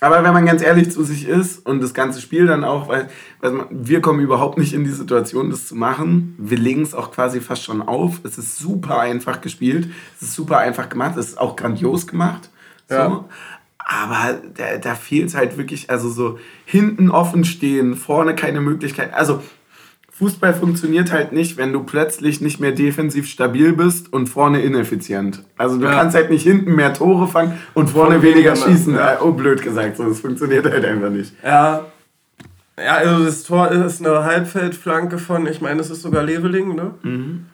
[0.00, 3.08] Aber wenn man ganz ehrlich zu sich ist und das ganze Spiel dann auch, weil,
[3.40, 6.36] weil wir kommen überhaupt nicht in die Situation, das zu machen.
[6.38, 8.20] Wir legen es auch quasi fast schon auf.
[8.22, 9.90] Es ist super einfach gespielt.
[10.14, 11.16] Es ist super einfach gemacht.
[11.16, 12.48] Es ist auch grandios gemacht.
[12.88, 12.94] So.
[12.94, 13.24] Ja.
[13.90, 19.14] Aber da, da fehlt es halt wirklich, also so hinten offen stehen, vorne keine Möglichkeit.
[19.14, 19.42] Also
[20.12, 25.42] Fußball funktioniert halt nicht, wenn du plötzlich nicht mehr defensiv stabil bist und vorne ineffizient.
[25.56, 25.92] Also du ja.
[25.92, 28.94] kannst halt nicht hinten mehr Tore fangen und vorne, vorne weniger, weniger schießen.
[28.94, 29.22] Ja.
[29.22, 31.32] Oh, blöd gesagt, so, das funktioniert halt einfach nicht.
[31.42, 31.86] Ja.
[32.76, 36.94] Ja, also das Tor ist eine Halbfeldflanke von, ich meine, es ist sogar Leveling, ne?
[37.02, 37.46] Mhm.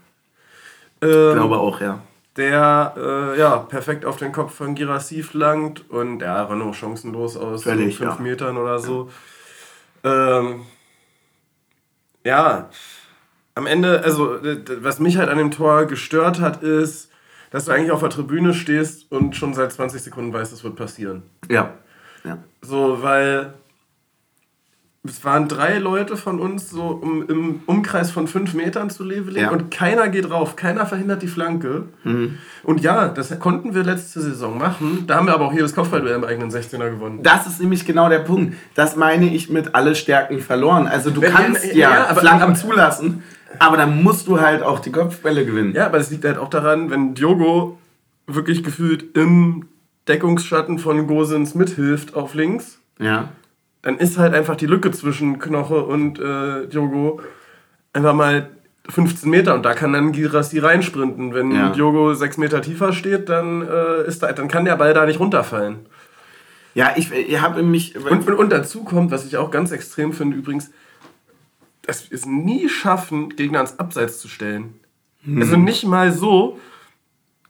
[1.01, 2.01] Ähm, ich glaube auch, ja
[2.37, 7.63] der äh, ja, perfekt auf den Kopf von Girassi flankt und ja, Renault chancenlos aus
[7.63, 8.23] Völlig, so fünf ja.
[8.23, 9.11] Metern oder so.
[10.03, 10.63] Ähm,
[12.25, 12.69] ja,
[13.55, 14.39] am Ende, also
[14.81, 17.11] was mich halt an dem Tor gestört hat, ist,
[17.51, 20.75] dass du eigentlich auf der Tribüne stehst und schon seit 20 Sekunden weißt, es wird
[20.75, 21.23] passieren.
[21.49, 21.75] Ja.
[22.25, 22.39] ja.
[22.63, 23.55] So, weil
[25.07, 29.43] es waren drei Leute von uns so um, im Umkreis von fünf Metern zu Leveling
[29.43, 29.51] ja.
[29.51, 31.85] und keiner geht drauf, keiner verhindert die Flanke.
[32.05, 32.39] Mhm.
[32.63, 35.05] Und ja, das konnten wir letzte Saison machen.
[35.07, 37.23] Da haben wir aber auch hier das Kopfballduell im eigenen 16er gewonnen.
[37.23, 38.55] Das ist nämlich genau der Punkt.
[38.75, 40.87] Das meine ich mit alle Stärken verloren.
[40.87, 43.23] Also du Wenn kannst ja, ja, ja Flanken zulassen,
[43.59, 45.75] aber dann musst du halt auch die Kopfbälle gewinnen.
[45.75, 47.79] Ja, aber das liegt halt auch daran, wenn Diogo
[48.27, 49.67] wirklich gefühlt im
[50.09, 52.79] Deckungsschatten von Gosens mithilft auf links.
[52.99, 53.29] Ja
[53.85, 57.21] dann ist halt einfach die Lücke zwischen Knoche und äh, Diogo
[57.93, 58.49] einfach mal
[58.89, 61.35] 15 Meter und da kann dann Girassi reinsprinten.
[61.35, 61.69] Wenn ja.
[61.69, 65.21] Diogo 6 Meter tiefer steht, dann, äh, ist da, dann kann der Ball da nicht
[65.21, 65.81] runterfallen.
[66.73, 67.95] Ja, ich, ich habe mich.
[67.97, 70.71] Und, und, und, dazu kommt, was ich auch ganz extrem finde, übrigens,
[71.83, 74.81] dass wir es nie schaffen, Gegner ans Abseits zu stellen.
[75.25, 75.43] Hm.
[75.43, 76.59] Also nicht mal so.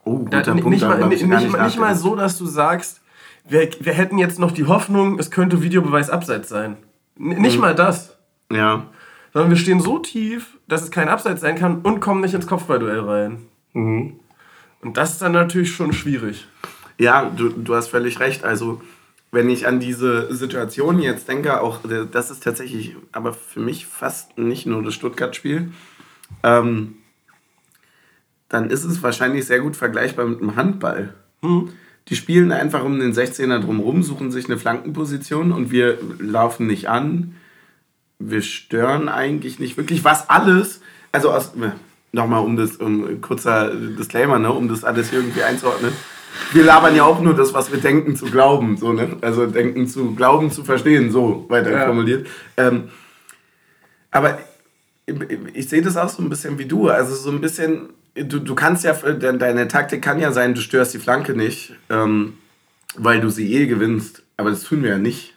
[0.05, 3.03] Oh, guter da, Punkt, nicht, mal, nicht, nicht, nicht mal so, dass du sagst,
[3.45, 6.77] wir, wir hätten jetzt noch die Hoffnung, es könnte Videobeweis abseits sein.
[7.19, 7.61] N nicht mhm.
[7.61, 8.17] mal das.
[8.51, 8.87] Ja.
[9.33, 12.47] Sondern wir stehen so tief, dass es kein Abseits sein kann und kommen nicht ins
[12.47, 13.47] Kopfballduell rein.
[13.73, 14.21] Mhm.
[14.81, 16.47] Und das ist dann natürlich schon schwierig.
[16.99, 18.45] Ja, du, du hast völlig recht.
[18.45, 18.81] Also,
[19.33, 21.81] wenn ich an diese Situation jetzt denke, auch
[22.13, 25.73] das ist tatsächlich, aber für mich fast nicht nur das Stuttgart-Spiel,
[26.43, 26.97] ähm,
[28.49, 31.15] dann ist es wahrscheinlich sehr gut vergleichbar mit dem Handball.
[31.43, 31.71] Mhm.
[32.09, 36.89] Die spielen einfach um den 16er drumherum, suchen sich eine Flankenposition und wir laufen nicht
[36.89, 37.37] an.
[38.19, 40.05] Wir stören eigentlich nicht wirklich.
[40.05, 40.81] Was alles,
[41.13, 41.53] also aus,
[42.13, 45.93] nochmal um das, um kurzer Disclaimer, ne, um das alles irgendwie einzuordnen.
[46.53, 49.17] Wir labern ja auch nur das, was wir denken zu glauben, so, ne?
[49.21, 51.87] Also denken zu glauben zu verstehen, so weiter ja.
[51.87, 52.27] formuliert.
[52.57, 52.89] Ähm,
[54.11, 54.39] aber
[55.07, 55.15] ich,
[55.55, 56.89] ich sehe das auch so ein bisschen wie du.
[56.89, 60.95] Also so ein bisschen du, du kannst ja, deine Taktik kann ja sein, du störst
[60.95, 62.35] die Flanke nicht, ähm,
[62.97, 64.23] weil du sie eh gewinnst.
[64.37, 65.35] Aber das tun wir ja nicht.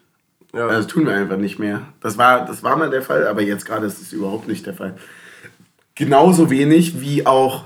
[0.54, 0.68] Ja.
[0.68, 1.82] Also das tun wir einfach nicht mehr.
[2.02, 4.74] Das war, das war mal der Fall, aber jetzt gerade ist es überhaupt nicht der
[4.74, 4.96] Fall.
[5.96, 7.66] Genauso wenig wie auch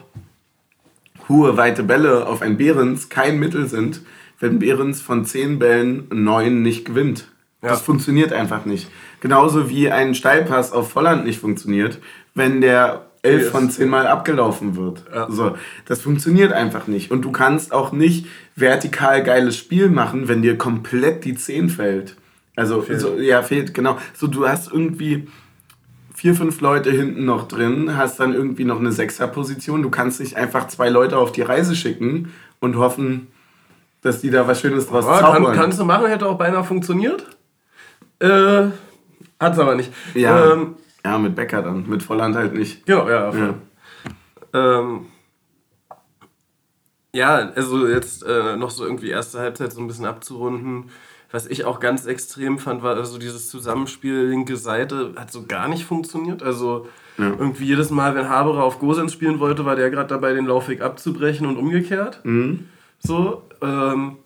[1.29, 4.01] hohe, weite Bälle auf ein Behrens kein Mittel sind,
[4.39, 7.27] wenn Behrens von zehn Bällen neun nicht gewinnt.
[7.61, 7.69] Ja.
[7.69, 8.89] Das funktioniert einfach nicht.
[9.19, 11.99] Genauso wie ein Steilpass auf Volland nicht funktioniert,
[12.33, 15.03] wenn der elf von zehn Mal abgelaufen wird.
[15.13, 15.29] Ja.
[15.29, 15.55] So,
[15.85, 17.11] das funktioniert einfach nicht.
[17.11, 22.15] Und du kannst auch nicht vertikal geiles Spiel machen, wenn dir komplett die Zehn fällt.
[22.55, 22.99] Also, fehlt.
[22.99, 23.97] So, ja, fehlt, genau.
[24.13, 25.27] So, du hast irgendwie
[26.15, 29.81] vier, fünf Leute hinten noch drin, hast dann irgendwie noch eine Sechserposition.
[29.81, 33.27] Du kannst nicht einfach zwei Leute auf die Reise schicken und hoffen,
[34.01, 35.45] dass die da was Schönes draus ja, zaubern.
[35.45, 37.25] Kann, kannst du machen, hätte auch beinahe funktioniert.
[38.19, 38.65] Äh,
[39.39, 39.91] hat's aber nicht.
[40.13, 40.53] Ja.
[40.53, 42.85] Ähm, ja, mit Becker dann, mit Volland halt nicht.
[42.85, 43.33] Genau, ja.
[43.33, 43.55] Ja,
[44.53, 45.05] ähm,
[47.13, 50.91] ja also jetzt äh, noch so irgendwie erste Halbzeit so ein bisschen abzurunden.
[51.31, 55.69] Was ich auch ganz extrem fand, war also dieses Zusammenspiel linke Seite hat so gar
[55.69, 56.43] nicht funktioniert.
[56.43, 56.87] Also
[57.17, 57.29] ja.
[57.29, 60.81] irgendwie jedes Mal, wenn Haberer auf Gosens spielen wollte, war der gerade dabei, den Laufweg
[60.81, 62.19] abzubrechen und umgekehrt.
[62.23, 62.67] Mhm.
[62.99, 64.17] So, ähm,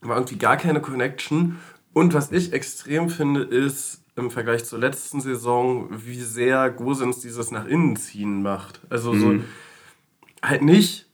[0.00, 1.58] war irgendwie gar keine Connection.
[1.92, 7.50] Und was ich extrem finde, ist, im Vergleich zur letzten Saison, wie sehr Gosens dieses
[7.50, 8.80] nach innen ziehen macht.
[8.90, 9.20] Also mhm.
[9.20, 9.44] so
[10.42, 11.06] halt nicht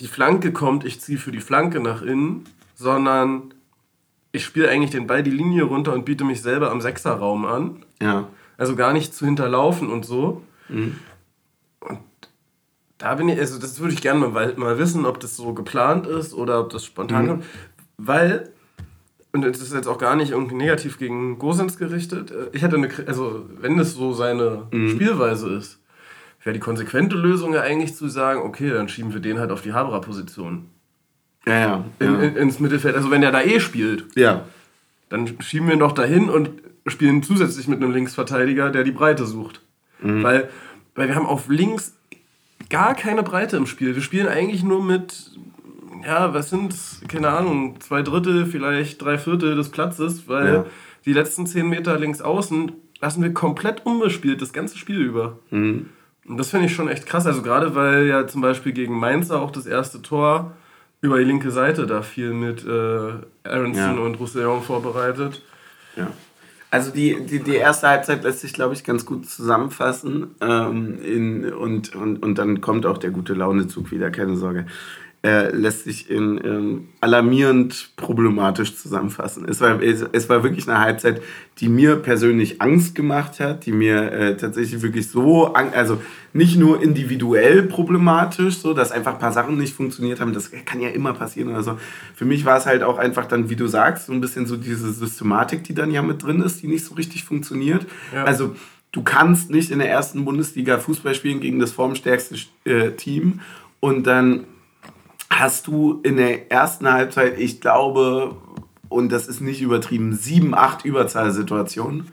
[0.00, 3.54] die Flanke kommt, ich ziehe für die Flanke nach innen, sondern
[4.32, 7.84] ich spiele eigentlich den Ball die Linie runter und biete mich selber am Sechserraum an.
[8.02, 8.28] Ja.
[8.58, 10.42] Also gar nicht zu hinterlaufen und so.
[10.68, 10.98] Mhm.
[11.80, 12.00] Und
[12.98, 16.06] da bin ich, also das würde ich gerne mal, mal wissen, ob das so geplant
[16.06, 17.28] ist oder ob das spontan mhm.
[17.28, 17.44] kommt.
[17.96, 18.50] Weil
[19.44, 22.32] und das ist jetzt auch gar nicht irgendwie negativ gegen Gosens gerichtet.
[22.52, 24.90] Ich hätte eine, also wenn das so seine mhm.
[24.90, 25.78] Spielweise ist,
[26.42, 29.62] wäre die konsequente Lösung ja eigentlich zu sagen, okay, dann schieben wir den halt auf
[29.62, 30.66] die Haberer-Position.
[31.46, 31.84] Ja, ja.
[31.98, 32.20] In, ja.
[32.20, 32.94] in, ins Mittelfeld.
[32.94, 34.44] Also wenn der da eh spielt, ja.
[35.08, 36.50] dann schieben wir ihn doch dahin und
[36.86, 39.60] spielen zusätzlich mit einem Linksverteidiger, der die Breite sucht.
[40.00, 40.22] Mhm.
[40.22, 40.48] Weil,
[40.94, 41.94] weil wir haben auf links
[42.70, 43.94] gar keine Breite im Spiel.
[43.94, 45.32] Wir spielen eigentlich nur mit,
[46.04, 46.74] ja, was sind,
[47.08, 50.64] keine Ahnung, zwei Drittel, vielleicht drei Viertel des Platzes, weil Ja.
[51.04, 55.38] die letzten zehn Meter links außen lassen wir komplett unbespielt, das ganze Spiel über.
[55.50, 55.90] Mhm.
[56.26, 57.26] Und das finde ich schon echt krass.
[57.26, 60.52] Also gerade weil ja zum Beispiel gegen Mainz auch das erste Tor
[61.02, 63.92] über die linke Seite da viel mit äh, Aronson Ja.
[64.02, 65.42] und Roussillon vorbereitet.
[65.94, 66.08] Ja.
[66.70, 70.34] Also die, die, die erste Halbzeit lässt sich, glaube ich, ganz gut zusammenfassen.
[70.40, 74.66] Ähm, in, und, und, und dann kommt auch der gute Launezug wieder, keine Sorge.
[75.26, 79.44] Äh, lässt sich in ähm, alarmierend problematisch zusammenfassen.
[79.48, 81.20] Es war, es, es war wirklich eine Halbzeit,
[81.58, 86.00] die mir persönlich Angst gemacht hat, die mir äh, tatsächlich wirklich so, also
[86.32, 90.80] nicht nur individuell problematisch, so dass einfach ein paar Sachen nicht funktioniert haben, das kann
[90.80, 91.76] ja immer passieren oder so.
[92.14, 94.56] Für mich war es halt auch einfach dann, wie du sagst, so ein bisschen so
[94.56, 97.84] diese Systematik, die dann ja mit drin ist, die nicht so richtig funktioniert.
[98.14, 98.22] Ja.
[98.22, 98.54] Also
[98.92, 103.40] du kannst nicht in der ersten Bundesliga Fußball spielen gegen das formstärkste äh, Team
[103.80, 104.44] und dann
[105.38, 108.36] hast du in der ersten Halbzeit, ich glaube,
[108.88, 112.08] und das ist nicht übertrieben, sieben, acht Überzahlsituationen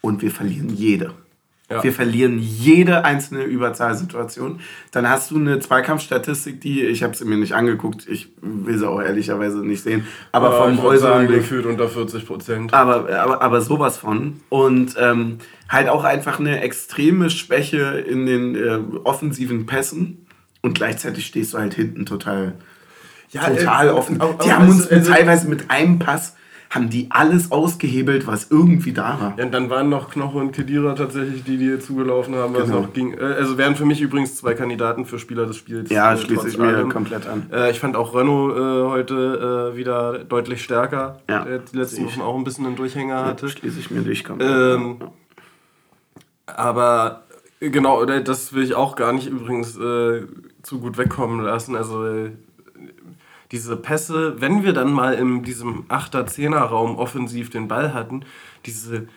[0.00, 1.12] und wir verlieren jede.
[1.70, 1.82] Ja.
[1.82, 4.60] Wir verlieren jede einzelne Überzahlsituation.
[4.90, 8.86] Dann hast du eine Zweikampfstatistik, die, ich habe sie mir nicht angeguckt, ich will sie
[8.86, 12.74] auch ehrlicherweise nicht sehen, aber Aber vom äußeren Blick gefühlt unter 40 Prozent.
[12.74, 14.40] aber, aber, aber sowas von.
[14.50, 20.26] Und ähm, halt auch einfach eine extreme Schwäche in den äh, offensiven Pässen.
[20.62, 22.54] Und gleichzeitig stehst du halt hinten total,
[23.30, 24.20] Ja, total äh, offen.
[24.20, 26.36] auch- die auch haben uns also- teilweise mit einem Pass,
[26.70, 29.34] haben die alles ausgehebelt, was irgendwie da war.
[29.36, 32.80] Ja, und dann waren noch Knoche und Kedira tatsächlich die, die zugelaufen haben, was Genau.
[32.82, 33.12] noch ging.
[33.12, 35.90] Äh, Also wären für mich übrigens zwei Kandidaten für Spieler des Spiels.
[35.90, 36.88] Ja, äh, schließe ich mir allem.
[36.90, 37.50] komplett an.
[37.70, 41.20] Ich fand auch Renault äh, heute äh, wieder deutlich stärker.
[41.28, 42.06] Ja, Der die letzten.
[42.06, 43.50] Wochen auch ein bisschen einen Durchhänger hatte.
[43.50, 44.48] Schließe ich mir durch komplett.
[44.50, 44.96] Ähm,
[46.46, 47.24] aber
[47.60, 50.22] genau, das will ich auch gar nicht übrigens äh,
[50.62, 51.76] zu gut wegkommen lassen.
[51.76, 52.30] Also äh,
[53.50, 58.24] diese Pässe, wenn wir dann mal in diesem 8er-10er-Raum offensiv den Ball hatten,
[58.64, 59.08] diese,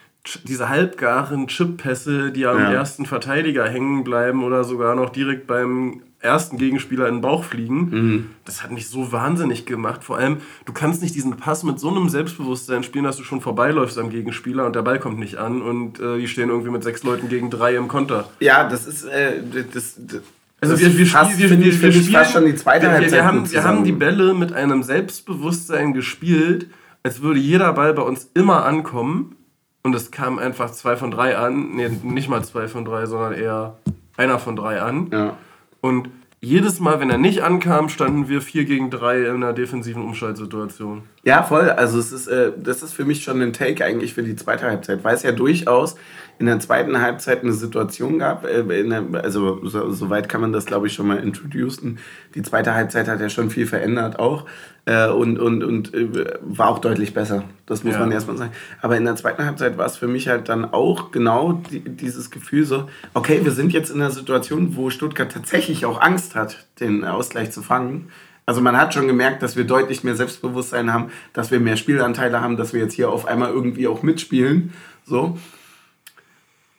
[0.43, 2.71] diese halbgaren Chip-Pässe, die am Ja.
[2.73, 7.89] ersten Verteidiger hängen bleiben oder sogar noch direkt beim ersten Gegenspieler in den Bauch fliegen,
[7.91, 8.29] Mhm.
[8.45, 10.03] das hat mich so wahnsinnig gemacht.
[10.03, 13.41] Vor allem, du kannst nicht diesen Pass mit so einem Selbstbewusstsein spielen, dass du schon
[13.41, 16.83] vorbeiläufst am Gegenspieler und der Ball kommt nicht an und äh, die stehen irgendwie mit
[16.83, 18.27] sechs Leuten gegen drei im Konter.
[18.39, 20.21] ja, das ist, äh, das, das
[20.61, 22.97] Also wir, wir, fast, wir, wir, wir, ich spielen, fast schon die zweite wir, wir,
[22.97, 23.91] Halbzeit wir, haben, wir haben die.
[23.91, 26.67] Bälle mit einem Selbstbewusstsein gespielt,
[27.03, 29.35] als würde jeder Ball bei uns immer ankommen.
[29.83, 31.75] Und es kam einfach zwei von drei an.
[31.75, 33.77] Nee, nicht mal zwei von drei, sondern eher
[34.17, 35.09] einer von drei an.
[35.11, 35.37] Ja.
[35.81, 36.09] Und
[36.41, 41.03] jedes Mal, wenn er nicht ankam, standen wir vier gegen drei in einer defensiven Umschaltsituation.
[41.25, 41.71] Ja, voll.
[41.71, 44.65] Also es ist, äh, das ist für mich schon ein Take eigentlich für die zweite
[44.67, 45.95] Halbzeit, weil es ja durchaus
[46.37, 48.45] in der zweiten Halbzeit eine Situation gab.
[48.45, 51.97] Äh, in der, also so, soweit kann man das, glaube ich, schon mal introducen.
[52.35, 54.45] Die zweite Halbzeit hat ja schon viel verändert auch
[54.85, 57.43] äh, und, und, und äh, war auch deutlich besser.
[57.65, 58.01] Das muss Ja.
[58.01, 58.51] man erstmal sagen.
[58.83, 62.29] Aber in der zweiten Halbzeit war es für mich halt dann auch genau die, dieses
[62.29, 66.67] Gefühl so, okay, wir sind jetzt in einer Situation, wo Stuttgart tatsächlich auch Angst hat,
[66.79, 68.09] den Ausgleich zu fangen.
[68.45, 72.41] Also man hat schon gemerkt, dass wir deutlich mehr Selbstbewusstsein haben, dass wir mehr Spielanteile
[72.41, 74.73] haben, dass wir jetzt hier auf einmal irgendwie auch mitspielen.
[75.05, 75.37] So.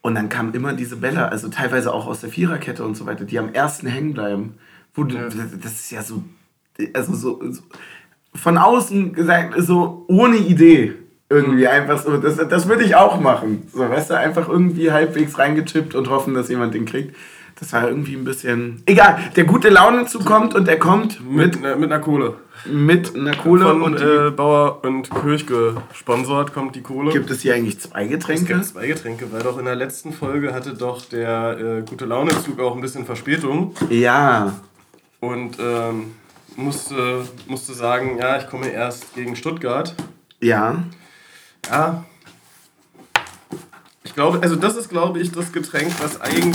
[0.00, 3.24] Und dann kamen immer diese Bälle, also teilweise auch aus der Viererkette und so weiter,
[3.24, 4.54] die am ersten hängen bleiben.
[4.94, 6.22] Wo Das ist ja so,
[6.94, 7.62] also so, so
[8.32, 10.94] von außen gesagt, so ohne Idee.
[11.28, 13.66] Irgendwie einfach so, das, das würde ich auch machen.
[13.72, 17.16] So, weißt du, einfach irgendwie halbwegs reingechippt und hoffen, dass jemand den kriegt.
[17.58, 18.82] Das war irgendwie ein bisschen.
[18.84, 22.34] Egal, der gute Laune zukommt und er kommt Mit, mit, äh, mit einer Kohle.
[22.66, 27.12] mit einer Kohle Von und äh, Bauer und Kirch gesponsert kommt die Kohle.
[27.12, 28.52] gibt es hier eigentlich zwei Es Getränke?
[28.54, 32.60] gibt zwei Getränke, weil doch in der letzten Folge hatte doch der äh, gute Launezug
[32.60, 34.52] auch ein bisschen Verspätung Ja.
[35.20, 36.12] und ähm,
[36.56, 39.94] musste, musste sagen, ja, ich komme erst gegen Stuttgart.
[40.40, 40.84] Ja.
[41.70, 42.04] Ja.
[44.04, 46.54] Ich glaube, also das ist, glaube ich, das Getränk, was eigentlich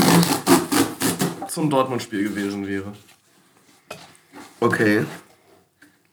[1.51, 2.93] zum Dortmund-Spiel gewesen wäre.
[4.59, 5.03] Okay.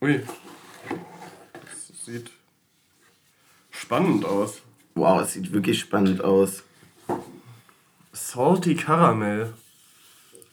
[0.03, 0.21] Ui.
[1.53, 2.31] Das sieht
[3.71, 4.61] spannend aus.
[4.95, 6.65] Wow, es sieht wirklich spannend aus.
[8.13, 9.53] Salty Caramel.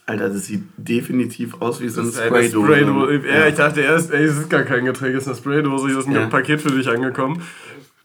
[0.06, 2.64] Alter, das sieht definitiv aus wie so ein Spraydose.
[2.68, 3.28] Spraydose.
[3.28, 5.88] Ja, ich dachte erst, ey, es ist gar kein Getränk, es ist eine Spraydose.
[5.88, 6.28] Hier ist ein Ja.
[6.28, 7.42] Paket für dich angekommen.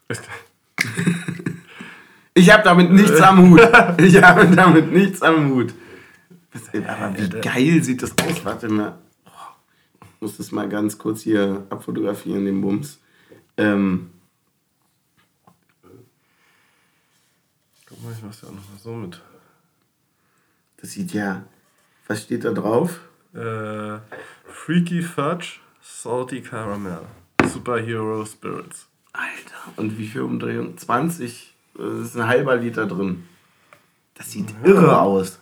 [2.32, 3.60] Ich habe damit nichts am Hut.
[3.98, 5.74] Ich habe damit nichts am Hut.
[6.86, 8.44] Aber wie geil sieht das aus?
[8.44, 8.98] Warte mal.
[10.02, 12.98] Ich muss das mal ganz kurz hier abfotografieren, den Bums.
[13.56, 14.10] Ähm,
[17.86, 19.20] Guck mal, ich mach's ja auch nochmal so mit.
[20.80, 21.44] das sieht ja.
[22.06, 23.00] Was steht da drauf?
[23.34, 23.98] Äh,
[24.46, 27.00] Freaky Fudge, Salty Caramel,
[27.46, 28.88] Superhero Spirits.
[29.12, 30.76] Alter, und wie viel Umdrehung?
[30.76, 31.54] 20.
[31.74, 33.24] Das ist ein halber Liter drin.
[34.14, 35.38] Das sieht irre aus.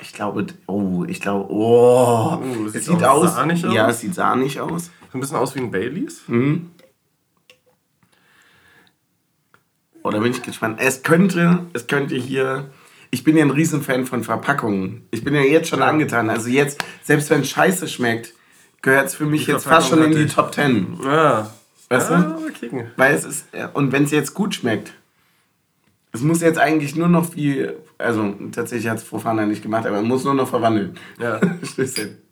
[0.00, 2.38] Ich glaube, oh, ich glaube, oh.
[2.38, 3.34] Oh, es sieht aus.
[3.34, 3.94] sahnig Ja, aus?
[3.94, 4.90] es sieht sahnig aus.
[5.12, 6.22] Ein bisschen aus wie ein Baileys.
[10.02, 10.78] Oh, da bin ich gespannt.
[10.80, 12.70] Es könnte, es könnte hier.
[13.10, 15.06] Ich bin ja ein Riesenfan von Verpackungen.
[15.12, 16.30] Ich bin ja jetzt schon angetan.
[16.30, 18.34] Also jetzt, selbst wenn es scheiße schmeckt,
[18.82, 20.98] gehört es für mich Die jetzt fast schon in die Top 10.
[21.04, 21.50] Ja.
[21.88, 22.50] Weißt ja, du?
[22.52, 22.90] kicken.
[22.96, 24.92] Weil es ist, und wenn es jetzt gut schmeckt,
[26.14, 29.96] es muss jetzt eigentlich nur noch wie, also tatsächlich hat es Fofana nicht gemacht, aber
[29.96, 30.96] man muss nur noch verwandeln.
[31.18, 31.40] Ja.
[31.64, 32.22] Stößchen.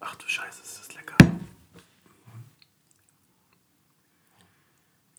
[0.00, 1.16] Ach du Scheiße, ist das lecker.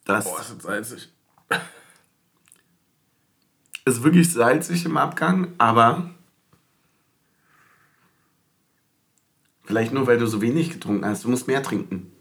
[0.06, 1.14] Das Boah, ist jetzt salzig.
[3.86, 6.10] ist wirklich salzig im Abgang, aber
[9.64, 11.24] vielleicht nur, weil du so wenig getrunken hast.
[11.24, 12.17] Du musst mehr trinken.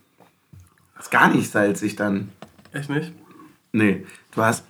[0.98, 2.30] Ist gar nicht salzig dann.
[2.72, 3.12] Echt nicht?
[3.72, 4.64] Nee, du hast.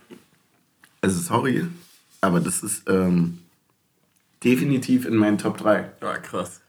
[1.01, 1.65] Also sorry,
[2.21, 3.39] aber das ist ähm,
[4.43, 5.89] definitiv in meinen Top 3.
[6.01, 6.61] Ja, krass.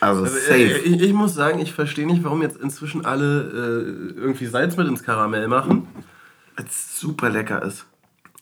[0.00, 0.54] Also, Also, safe.
[0.54, 3.42] äh, ich, ich muss sagen, ich verstehe nicht, warum jetzt inzwischen alle
[4.14, 5.86] äh, irgendwie Salz mit ins Karamell machen.
[6.56, 7.86] Weil es super lecker ist.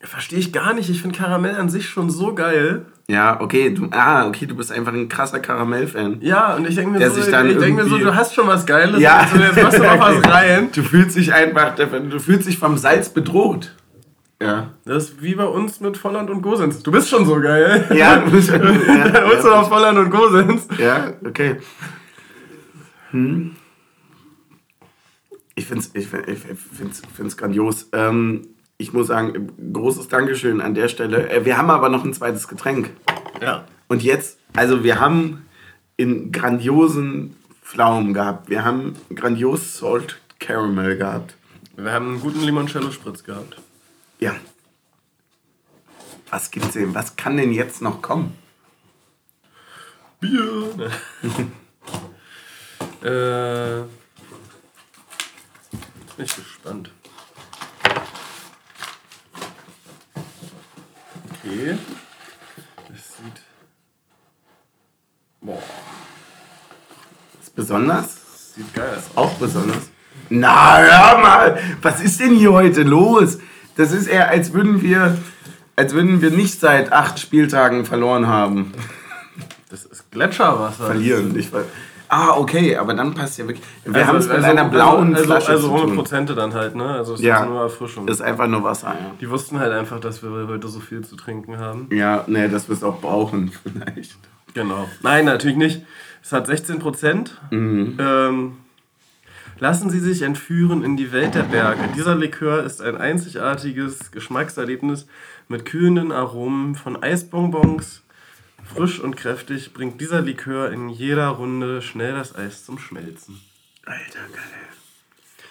[0.01, 0.91] Verstehe ich gar nicht.
[0.91, 2.87] Ich finde Karamell an sich schon so geil.
[3.07, 6.19] Ja, okay, du, ah, okay, du bist einfach ein krasser Karamell-Fan.
[6.23, 8.99] Ja, und ich denke mir, so, ich denk mir so, du hast schon was Geiles.
[8.99, 9.19] Ja.
[9.19, 10.71] Also jetzt machst du noch was rein.
[10.73, 13.75] Du fühlst dich einfach, du fühlst dich vom Salz bedroht.
[14.41, 14.71] Ja.
[14.85, 16.83] Das ist wie bei uns mit Volland und Gosens.
[16.83, 17.87] Du bist schon so geil.
[17.95, 20.67] Ja, du bist, ja, Dann holst du noch Volland und Gosens.
[20.79, 21.57] Ja, okay.
[23.11, 23.55] Hm.
[25.55, 27.89] Ich finde es ich find, ich find's, find's grandios.
[27.93, 31.31] Ähm, ich muss sagen, großes Dankeschön an der Stelle.
[31.31, 32.91] Äh, wir haben aber noch ein zweites Getränk.
[33.41, 33.65] Ja.
[33.89, 35.47] Und jetzt, also wir haben
[35.97, 38.49] in grandiosen Pflaumen gehabt.
[38.49, 41.37] Wir haben grandios Salt Caramel gehabt.
[41.77, 43.57] Wir haben einen guten Limoncello-Spritz gehabt.
[44.21, 44.35] Ja.
[46.31, 46.95] Was gibt's denn?
[46.95, 48.37] Was kann denn jetzt noch kommen?
[50.21, 50.91] Bier.
[53.03, 53.83] äh,
[56.17, 56.91] bin ich gespannt.
[61.45, 61.77] Okay.
[62.89, 63.43] Das sieht.
[65.41, 65.63] Boah,
[67.43, 68.07] Ist besonders?
[68.07, 69.17] das sieht geil aus.
[69.17, 69.91] Auch besonders.
[70.31, 73.39] Na, hör mal, was ist denn hier heute los?
[73.77, 75.19] Das ist eher, als würden wir,
[75.77, 78.73] als würden wir nicht seit acht Spieltagen verloren haben.
[79.69, 80.87] Das ist Gletscherwasser.
[80.87, 81.65] Verlieren, ich weiß.
[82.09, 83.65] Ah, okay, aber dann passt ja wirklich.
[83.85, 85.97] Wir Also- haben es mit also- einer blauen also, Flasche Also zu ohne tun.
[85.97, 86.85] Prozente dann halt, ne?
[86.87, 87.43] Also es Ja.
[87.43, 88.07] ist nur Erfrischung.
[88.07, 89.11] Das ist einfach nur Wasser, ja.
[89.21, 91.89] Die wussten halt einfach, dass wir heute so viel zu trinken haben.
[91.91, 94.17] Ja, nee, dass wir es auch brauchen, vielleicht.
[94.55, 94.89] Genau.
[95.03, 95.83] Nein, natürlich nicht.
[96.23, 97.41] Es hat 16 Prozent.
[97.51, 98.53] Ähm,
[99.59, 101.81] lassen Sie sich entführen in die Welt der Berge.
[101.97, 105.07] Dieser Likör ist ein einzigartiges Geschmackserlebnis
[105.49, 108.03] mit kühlenden Aromen von Eisbonbons.
[108.65, 113.41] Frisch und kräftig bringt dieser Likör in jeder Runde schnell das Eis zum Schmelzen.
[113.85, 114.65] Alter, geil.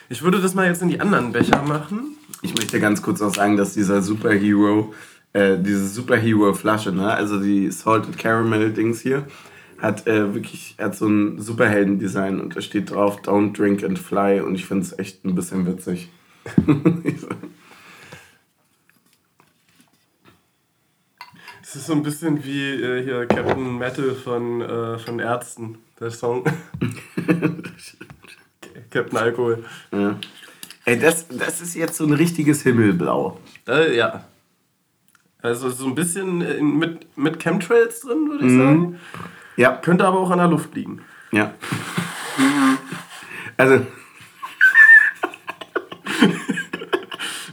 [0.09, 2.17] Ich würde das mal jetzt in die anderen Becher machen.
[2.41, 4.93] Ich möchte ganz kurz auch sagen, dass dieser Superhero,
[5.33, 9.25] äh, diese Superhero-Flasche, ne, also die Salted Caramel-Dings hier,
[9.79, 14.41] hat äh, wirklich, hat so ein Superhelden-Design und da steht drauf Don't Drink and Fly
[14.41, 16.09] und ich finde es echt ein bisschen witzig.
[21.73, 26.11] Es ist so ein bisschen wie äh, hier Captain Metal von, äh, von Ärzten, der
[26.11, 26.43] Song.
[28.91, 29.65] Captain Alkohol.
[29.91, 30.19] ja.
[30.85, 33.39] Ey, das, das ist jetzt so ein richtiges Himmelblau.
[33.67, 34.23] Äh, ja.
[35.41, 38.99] Also so ein bisschen äh, mit, mit Chemtrails drin, würde ich sagen.
[39.57, 41.01] Ja, Könnte aber auch an der Luft liegen.
[41.31, 41.55] ja.
[43.57, 43.83] Also.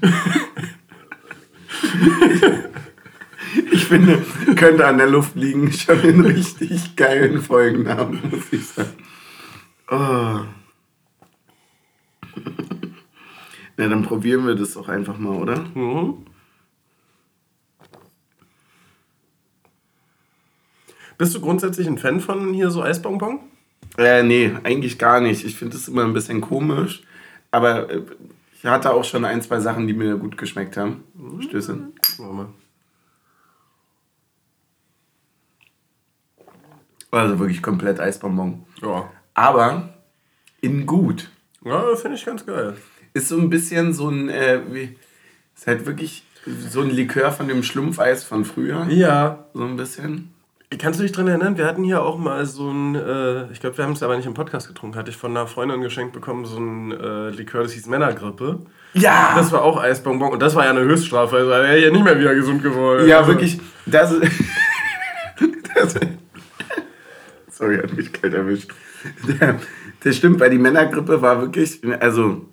[3.90, 4.22] Ich finde,
[4.54, 8.92] könnte an der Luft liegen, schon einen richtig geilen Folgennamen, muss ich sagen.
[9.90, 10.44] Oh.
[13.76, 15.64] Na, dann probieren wir das doch einfach mal, oder?
[15.74, 16.24] Mhm.
[21.18, 23.40] Bist du grundsätzlich ein Fan von hier so Eisbonbon?
[23.98, 25.44] Äh, nee, eigentlich gar nicht.
[25.44, 27.02] Ich finde es immer ein bisschen komisch.
[27.50, 28.02] Aber äh,
[28.54, 31.02] ich hatte auch schon ein, zwei Sachen, die mir gut geschmeckt haben.
[31.40, 31.72] Stöße.
[32.16, 32.48] Gucken wir mal.
[37.10, 38.64] Also wirklich komplett Eisbonbon.
[38.82, 39.10] Ja.
[39.34, 39.88] Aber
[40.60, 41.30] in gut.
[41.64, 42.76] Ja, finde ich ganz geil.
[43.12, 44.96] Ist so ein bisschen so ein, äh, wie,
[45.56, 48.86] ist halt wirklich so ein Likör von dem Schlumpfeis von früher.
[48.88, 49.44] Ja.
[49.52, 50.32] So ein bisschen.
[50.78, 51.58] Kannst du dich dran erinnern?
[51.58, 54.26] Wir hatten hier auch mal so ein, äh, ich glaube, wir haben es aber nicht
[54.26, 57.72] im Podcast getrunken, hatte ich von einer Freundin geschenkt bekommen, so ein äh, Likör, das
[57.72, 58.60] hieß Männergrippe.
[58.94, 59.32] Ja!
[59.34, 62.04] Das war auch Eisbonbon und das war ja eine Höchststrafe, also er wäre ja nicht
[62.04, 63.08] mehr wieder gesund geworden.
[63.08, 63.60] Ja, also, wirklich.
[63.84, 64.14] Das,
[65.74, 65.94] das,
[67.60, 68.72] sorry, hat mich kalt erwischt.
[70.02, 72.46] Das stimmt, weil die Männergrippe war wirklich, also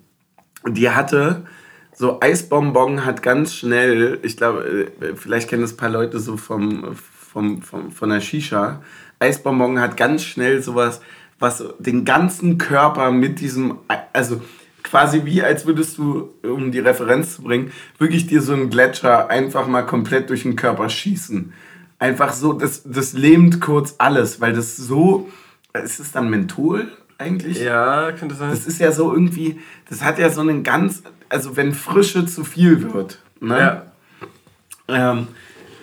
[0.66, 1.46] die hatte
[1.94, 6.36] so Eisbonbon hat ganz schnell, ich glaube, äh, vielleicht kennen es ein paar Leute so
[6.36, 8.82] vom, vom, vom, von der Shisha.
[9.18, 11.00] Eisbonbon hat ganz schnell sowas,
[11.38, 13.78] was den ganzen Körper mit diesem,
[14.12, 14.42] also
[14.82, 19.30] quasi wie als würdest du, um die Referenz zu bringen, wirklich dir so einen Gletscher
[19.30, 21.52] einfach mal komplett durch den Körper schießen.
[21.98, 25.28] Einfach so, das, das lähmt kurz alles, weil das so,
[25.84, 26.88] ist es dann Menthol
[27.18, 27.60] eigentlich?
[27.60, 28.50] Ja, könnte sein.
[28.50, 32.44] Das ist ja so irgendwie, das hat ja so einen ganz, also wenn Frische zu
[32.44, 33.20] viel wird.
[33.40, 33.58] Ne?
[34.88, 35.12] Ja.
[35.12, 35.26] Ähm,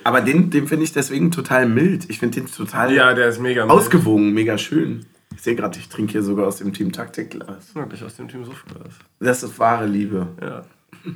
[0.04, 2.08] aber den, den finde ich deswegen total mild.
[2.08, 3.76] Ich finde den total Ja, der ist mega mild.
[3.78, 5.04] ausgewogen, mega schön.
[5.34, 7.74] Ich sehe gerade, ich trinke hier sogar aus dem Team Taktikglas.
[7.74, 8.94] Wirklich aus dem Team Suffglas.
[9.20, 10.28] Das ist wahre Liebe.
[10.40, 10.64] Ja.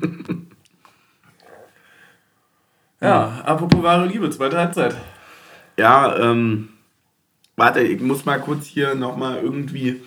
[3.01, 4.97] ja, apropos wahre Liebe, zweite Halbzeit.
[5.79, 6.69] Ja, ähm,
[7.57, 10.01] warte, ich muss mal kurz hier nochmal irgendwie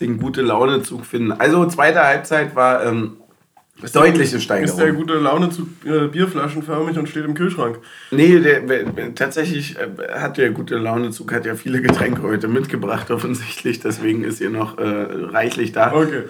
[0.00, 1.32] den gute Laune-Zug finden.
[1.32, 3.16] Also, zweite Halbzeit war ähm,
[3.92, 4.68] deutliche Steigerung.
[4.68, 7.78] Ist der gute Laune zu äh, bierflaschenförmig und steht im Kühlschrank.
[8.10, 13.10] Nee, der, der, tatsächlich äh, hat der gute Launezug hat ja viele Getränke heute mitgebracht,
[13.10, 13.80] offensichtlich.
[13.80, 15.92] Deswegen ist hier noch äh, reichlich da.
[15.92, 16.24] Okay.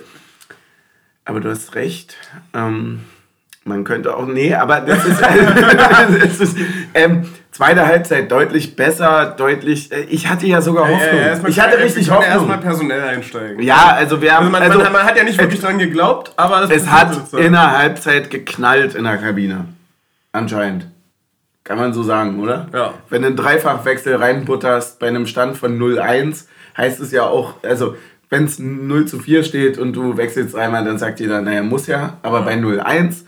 [1.24, 2.16] Aber du hast recht.
[2.52, 3.00] Ähm,
[3.64, 4.26] man könnte auch.
[4.26, 5.20] Nee, aber das ist.
[6.22, 6.56] das ist
[6.92, 9.90] ähm, zweite Halbzeit deutlich besser, deutlich.
[9.90, 11.20] Äh, ich hatte ja sogar Hoffnung.
[11.20, 12.28] erstmal- ich hatte richtig Hoffnung.
[12.28, 13.62] erstmal personell einsteigen.
[13.62, 14.46] Ja, also wir haben.
[14.46, 17.52] Also man, also, man, man hat ja nicht wirklich dran geglaubt, aber es hat in
[17.52, 19.66] der Halbzeit geknallt in der Kabine.
[20.32, 20.86] Anscheinend.
[21.62, 22.66] Kann man so sagen, oder?
[22.74, 22.92] Ja.
[23.08, 26.44] Wenn du einen Dreifachwechsel reinbutterst bei einem Stand von 0-1,
[26.76, 27.96] heißt es ja auch, also
[28.28, 31.86] wenn es 0 zu 4 steht und du wechselst einmal, dann sagt jeder, naja, muss
[31.86, 32.18] ja.
[32.22, 33.24] Aber bei 0-1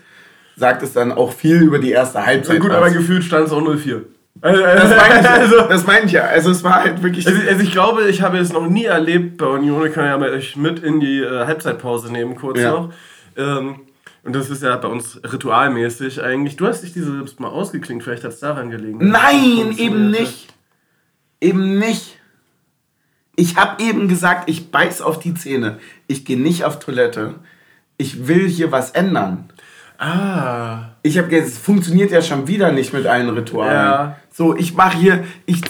[0.57, 2.59] sagt es dann auch viel über die erste Halbzeit.
[2.59, 2.77] Gut, aus.
[2.77, 4.01] aber gefühlt stand es auch 0-4.
[4.41, 6.23] Also, das meine ich, also, das meine ich ja.
[6.25, 7.25] Also es war halt wirklich.
[7.25, 9.87] also, also ich glaube, ich habe es noch nie erlebt bei Union.
[9.87, 12.71] Ich kann ja mal euch mit in die äh, Halbzeitpause nehmen, kurz Ja.
[12.71, 12.93] noch.
[13.35, 13.79] Ähm,
[14.23, 16.55] und das ist ja bei uns ritualmäßig eigentlich.
[16.55, 19.09] Du hast dich diese Lips mal ausgeklingt, vielleicht hat es daran gelegen.
[19.09, 20.53] Nein, eben nicht.
[21.39, 22.19] Eben nicht.
[23.35, 25.79] Ich habe eben gesagt, ich beiß auf die Zähne.
[26.07, 27.35] Ich gehe nicht auf Toilette.
[27.97, 29.49] Ich will hier was ändern.
[29.97, 30.89] Ah.
[31.01, 33.73] Ich habe jetzt, es funktioniert ja schon wieder nicht mit allen Ritualen.
[33.73, 34.17] Ja.
[34.31, 35.61] So, ich mache hier ich,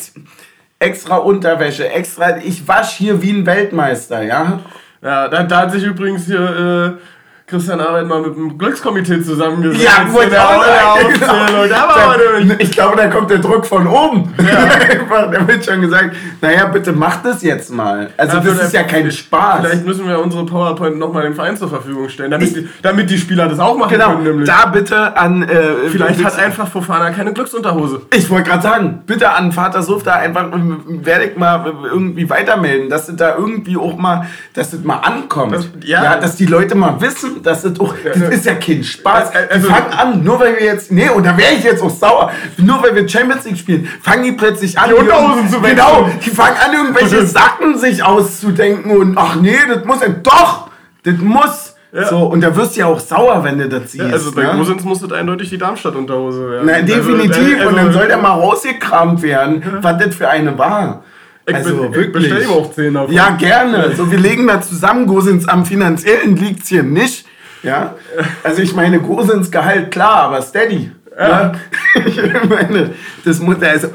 [0.79, 4.59] extra Unterwäsche, extra, ich wasche hier wie ein Weltmeister, ja?
[5.01, 7.01] Ja, da, da hat sich übrigens hier äh,
[7.49, 9.81] Christian Arbeit mal mit dem Glückskomitee zusammengesetzt.
[9.81, 11.69] Ja, wollte der, auch Aufzählung.
[11.69, 12.59] Da war durch.
[12.59, 14.33] Ich glaube, da kommt der Druck von oben.
[14.37, 18.09] Einfach, da wird schon gesagt, naja, bitte mach das jetzt mal.
[18.17, 19.61] Also Ja, das ist ja kein Spaß.
[19.61, 23.09] Vielleicht müssen wir unsere PowerPoint nochmal dem Verein zur Verfügung stellen, damit, Ich- die, damit
[23.09, 24.23] die Spieler das auch machen Genau, können.
[24.25, 24.49] Nämlich.
[24.49, 25.43] da bitte an...
[25.43, 28.01] Äh, Vielleicht hat einfach Fofana keine Glücksunterhose.
[28.13, 30.47] Ich wollte gerade sagen, bitte an Vater Suff da einfach,
[30.85, 35.53] werde ich mal irgendwie weitermelden, dass das da irgendwie auch mal, dass das mal ankommt.
[35.53, 36.17] Das- ja.
[36.17, 38.27] dass die Leute mal wissen, das auch, das ja.
[38.29, 39.29] ist ja kein Spaß.
[39.35, 41.81] Also- also- die fangen an, nur weil wir jetzt, nee, und da wäre ich jetzt
[41.81, 45.61] auch sauer, nur weil wir Champions League spielen, fangen die plötzlich an, Die Unterhosen zu
[45.61, 45.75] wechseln.
[45.77, 50.69] Genau, die fangen an, irgendwelche Sachen sich auszudenken und ach nee, das muss ja, doch,
[51.03, 51.73] das muss.
[51.93, 52.05] Ja.
[52.09, 54.03] So, und da wirst du ja auch sauer, wenn du das siehst.
[54.11, 54.51] Also bei ne?
[54.57, 56.65] Gosens muss das eindeutig die Darmstadt-Unterhose werden.
[56.69, 57.59] Na, definitiv.
[57.59, 61.03] Also, äh, und dann also- soll der mal rausgekramt werden, was das für eine war.
[61.47, 62.29] Ich Also bin- ich wirklich.
[62.29, 63.13] bestell ihm auch 10 davon.
[63.13, 63.95] Ja, gerne.
[63.95, 65.07] So, wir legen da zusammen.
[65.07, 67.25] Gosens am finanziellen liegt's hier nicht.
[67.63, 67.95] Ja.
[68.43, 70.91] Also ich meine, Gosens Gehalt, klar, aber steady.
[71.17, 71.53] Ja.
[72.05, 72.91] Ich meine,
[73.25, 73.87] das muss, also,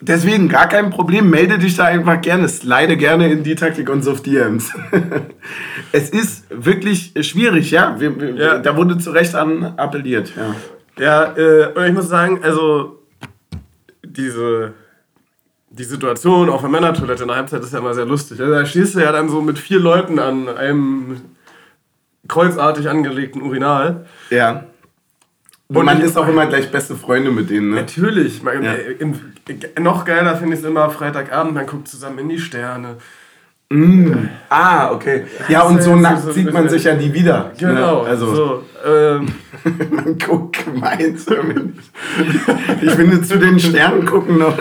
[0.00, 1.28] deswegen gar kein Problem.
[1.30, 2.48] Melde dich da einfach gerne.
[2.48, 4.70] Slide gerne in die Taktik und auf DMs.
[5.92, 7.96] es ist wirklich schwierig, ja.
[7.98, 8.58] Wir, wir, Ja.
[8.58, 10.54] Da wurde zu Recht an appelliert, ja.
[11.02, 12.98] Ja, äh, und ich muss sagen, also
[14.04, 14.72] diese
[15.78, 18.40] die Situation auf der Männertoilette in der Halbzeit ist ja immer sehr lustig.
[18.40, 21.20] Also, da stehst du ja dann so mit vier Leuten an einem
[22.26, 24.06] kreuzartig angelegten Urinal.
[24.30, 24.64] Ja.
[25.68, 27.76] Und man ist auch immer gleich beste Freunde mit denen, ne?
[27.76, 28.42] Natürlich.
[28.42, 29.80] Ja.
[29.80, 32.96] noch geiler finde ich es immer Freitagabend, man guckt zusammen in die Sterne.
[33.70, 34.28] Mm.
[34.48, 35.24] Ah, okay.
[35.48, 37.52] Ja, und so nackt sieht man sich ja nie wieder.
[37.58, 38.02] Genau.
[38.02, 38.08] Ne?
[38.08, 39.28] Also, so, ähm,
[39.90, 41.74] man guckt gemeinsam.
[42.80, 44.56] Ich finde, zu den Sternen gucken noch.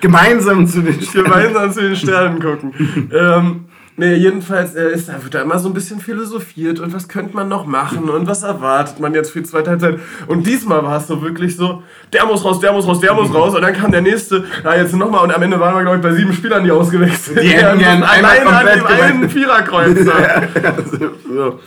[0.00, 1.24] Gemeinsam zu den Sternen.
[1.30, 3.10] gemeinsam zu den Sternen gucken.
[3.14, 3.67] ähm,
[3.98, 7.36] nee, jedenfalls äh, ist, da wird da immer so ein bisschen philosophiert und was könnte
[7.36, 9.98] man noch machen und was erwartet man jetzt für die zweite Halbzeit.
[10.26, 11.82] Und diesmal war es so wirklich so,
[12.12, 14.74] der muss raus, der muss raus, der muss raus und dann kam der nächste, ja
[14.74, 17.48] jetzt nochmal und am Ende waren wir glaube ich bei sieben Spielern, die ausgewechselt Die
[17.48, 19.30] gern einmal allein an dem einen.
[19.30, 20.12] Viererkreuzer.
[20.68, 21.60] Also, so.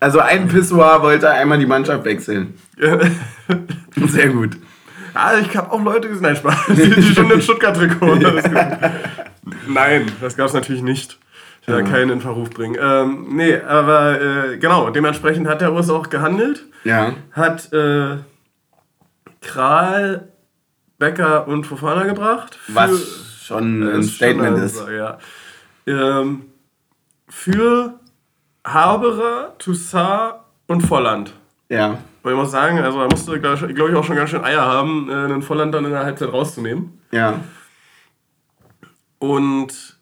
[0.00, 2.54] also ein Pissoir wollte einmal die Mannschaft wechseln.
[4.08, 4.56] Sehr gut.
[5.14, 8.18] Ja, ich habe auch Leute gesehen, nein, Spaß, die, die schon in Stuttgart-Trikot.
[9.68, 11.18] Nein, das gab es natürlich nicht.
[11.66, 11.82] Will ja.
[11.82, 12.76] keinen in Verruf bringen.
[12.80, 16.64] Ähm, nee, aber äh, genau, dementsprechend hat der Urs auch gehandelt.
[16.84, 17.12] Ja.
[17.32, 18.18] Hat äh,
[19.40, 20.28] Kral,
[20.98, 22.54] Becker und Fofana gebracht.
[22.54, 24.80] für- Was schon äh, ein Statement schon ist.
[24.86, 25.18] eine Ansage,
[25.86, 26.20] Ja.
[26.20, 26.42] Ähm,
[27.28, 27.98] für
[28.64, 30.34] Haberer, Toussaint
[30.68, 31.32] und Volland.
[31.68, 31.98] Ja.
[32.22, 34.62] Und ich muss sagen, also er musste, glaube glaub ich, auch schon ganz schön Eier
[34.64, 37.00] haben, äh, einen Volland dann in der Halbzeit rauszunehmen.
[37.12, 37.40] Ja.
[39.18, 39.95] Und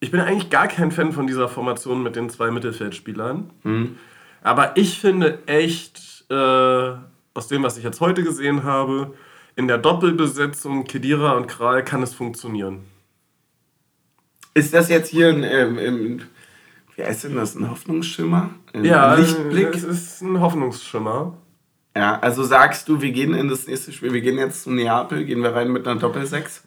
[0.00, 3.50] ich bin eigentlich gar kein Fan von dieser Formation mit den zwei Mittelfeldspielern.
[4.42, 6.34] Aber ich finde echt, äh,
[7.34, 9.14] aus dem, was ich jetzt heute gesehen habe,
[9.56, 12.80] in der Doppelbesetzung Kedira und Kral kann es funktionieren.
[14.54, 16.22] Ist das jetzt hier ein, ähm, ähm,
[16.96, 18.50] wie heißt denn das, ein Hoffnungsschimmer?
[18.72, 19.74] Ein Ja, Lichtblick?
[19.74, 21.36] es ist ein Hoffnungsschimmer.
[21.96, 25.24] Ja, also sagst du, wir gehen in das nächste Spiel, wir gehen jetzt zu Neapel,
[25.24, 26.64] gehen wir rein mit einer Doppelsechs?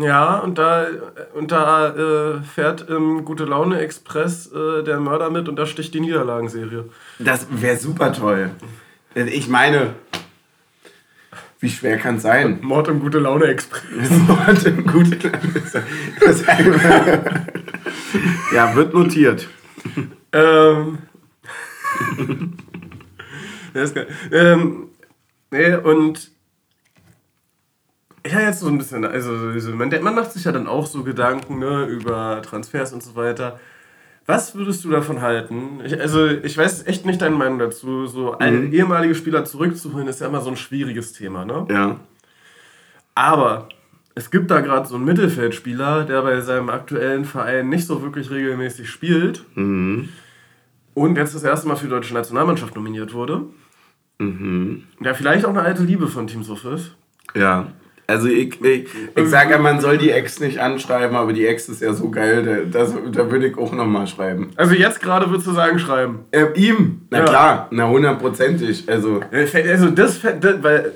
[0.00, 0.86] Ja, und da,
[1.34, 5.94] und da äh, fährt im Gute Laune Express äh, der Mörder mit und da sticht
[5.94, 6.84] die Niederlagenserie.
[7.18, 8.50] Das wäre super toll.
[9.14, 9.94] Ich meine,
[11.60, 12.58] wie schwer kann es sein?
[12.62, 13.82] Mord im Gute Laune Express.
[14.26, 15.18] Warte, gut.
[16.20, 16.42] Das
[18.54, 19.46] ja, wird notiert.
[20.32, 20.98] Ähm.
[23.74, 24.08] ja, ist geil.
[24.32, 24.88] Ähm,
[25.50, 26.30] nee, und.
[28.26, 31.02] Ja, jetzt so ein bisschen, also so- man, man macht sich ja dann auch so
[31.04, 33.58] Gedanken ne, über Transfers und so weiter.
[34.26, 35.80] Was würdest du davon halten?
[35.84, 38.06] Ich, also, ich weiß echt nicht deine Meinung dazu.
[38.06, 41.66] So ein ehemalige Spieler zurückzuholen, ist ja immer so ein schwieriges Thema, ne?
[41.70, 41.96] Ja.
[43.14, 43.68] Aber
[44.14, 48.30] es gibt da gerade so einen Mittelfeldspieler, der bei seinem aktuellen Verein nicht so wirklich
[48.30, 49.44] regelmäßig spielt
[50.94, 53.44] und jetzt das erste Mal für die deutsche Nationalmannschaft nominiert wurde.
[54.20, 56.94] Der vielleicht auch eine alte Liebe von Team Suff ist.
[57.34, 57.68] Ja.
[58.10, 61.68] Also ich, ich, ich sage ja, man soll die Ex nicht anschreiben, aber die Ex
[61.68, 62.42] ist ja so geil,
[62.72, 64.50] da, das, da würde ich auch nochmal schreiben.
[64.56, 66.20] Also jetzt gerade würdest du sagen, schreiben.
[66.32, 67.02] Äh, ihm?
[67.10, 67.24] Na Ja.
[67.24, 68.84] klar, na hundertprozentig.
[68.88, 70.92] Also, Also das, das weil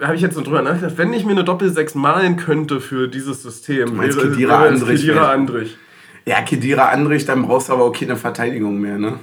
[0.00, 3.08] äh, habe ich jetzt so drüber nachgedacht, wenn ich mir eine Doppel-6 malen könnte für
[3.08, 5.76] dieses System, wäre, Khedira wäre Andrich Khedira wäre- Andrich.
[6.24, 9.14] ja, Kedira Andrich, dann brauchst du aber auch keine Verteidigung mehr, ne?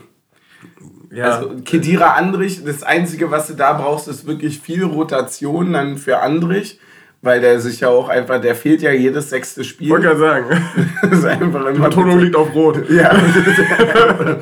[1.12, 1.26] Ja.
[1.26, 6.20] Also Kedira Andrich, das Einzige, was du da brauchst, ist wirklich viel Rotation dann für
[6.20, 6.80] Andrich,
[7.26, 9.90] weil der sich ja auch einfach, der fehlt ja jedes sechste Spiel.
[9.90, 10.46] wollte gerade sagen,
[11.02, 12.88] Das ist einfach immer Betonung liegt auf Rot.
[12.90, 13.12] Ja.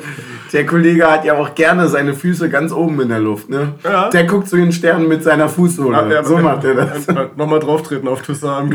[0.52, 3.72] Der Kollege hat ja auch gerne seine Füße ganz oben in der Luft, ne?
[3.82, 4.08] Ja.
[4.10, 6.22] Der guckt zu den Sternen mit seiner Fußsohle.
[6.22, 7.08] so macht er das.
[7.34, 8.70] Nochmal drauftreten auf Toussaint.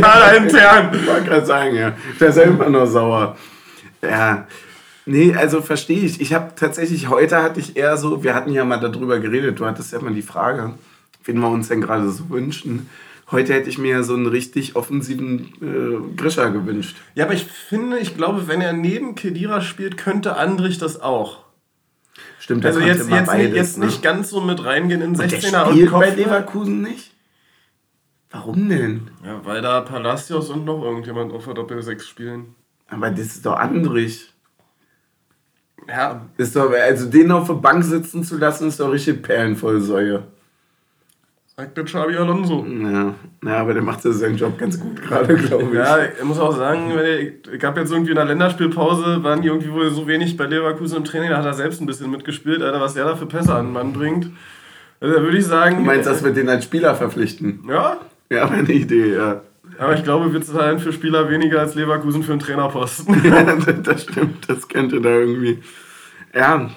[0.00, 0.90] Kader intern.
[0.94, 1.92] Ich wollte gerade sagen, ja.
[2.18, 3.36] Der ist ja immer noch sauer.
[4.00, 4.46] Ja.
[5.04, 6.18] Nee, also verstehe ich.
[6.20, 9.66] Ich habe tatsächlich, heute hatte ich eher so, wir hatten ja mal darüber geredet, du
[9.66, 10.74] hattest ja mal die Frage,
[11.30, 12.88] wen wir uns denn gerade so wünschen.
[13.30, 16.96] Heute hätte ich mir so einen richtig offensiven äh, Grischer gewünscht.
[17.14, 21.44] Ja, aber ich finde, ich glaube, wenn er neben Kedira spielt, könnte Andrich das auch.
[22.40, 23.86] Stimmt, der Also jetzt, jetzt, nicht, beides, jetzt ne?
[23.86, 26.16] nicht ganz so mit reingehen in Der 16er und spielt bei Kopf.
[26.16, 27.12] Leverkusen nicht?
[28.32, 29.10] Warum denn?
[29.24, 32.54] Ja, weil da Palacios und noch irgendjemand auf der Doppel-6 spielen.
[32.88, 34.32] Aber das ist doch Andrich.
[35.88, 39.80] Ja, Ist doch, also den auf der Bank sitzen zu lassen, ist doch richtig perlenvoll
[39.80, 40.24] Säue.
[41.60, 42.64] Sagt der Xabi Alonso.
[42.66, 45.74] Ja, ja, aber der macht ja seinen Job ganz gut gerade, glaube ich.
[45.74, 49.70] Ja, ich muss auch sagen, er- gab jetzt irgendwie in der Länderspielpause, waren die irgendwie
[49.72, 52.80] wohl so wenig bei Leverkusen im Training, da hat er selbst ein bisschen mitgespielt, Alter,
[52.80, 54.30] was der da für Pässe an den Mann bringt.
[55.00, 55.76] Also da würde ich sagen.
[55.76, 57.64] Du meinst, dass wir den als Spieler verpflichten?
[57.68, 57.98] Ja,
[58.30, 59.42] Ja, meine Idee, ja.
[59.78, 63.22] aber ich glaube, wir zahlen für Spieler weniger als Leverkusen für einen Trainerposten.
[63.24, 63.42] ja.
[63.82, 65.58] Das stimmt, das könnte da irgendwie.
[66.34, 66.70] Ja,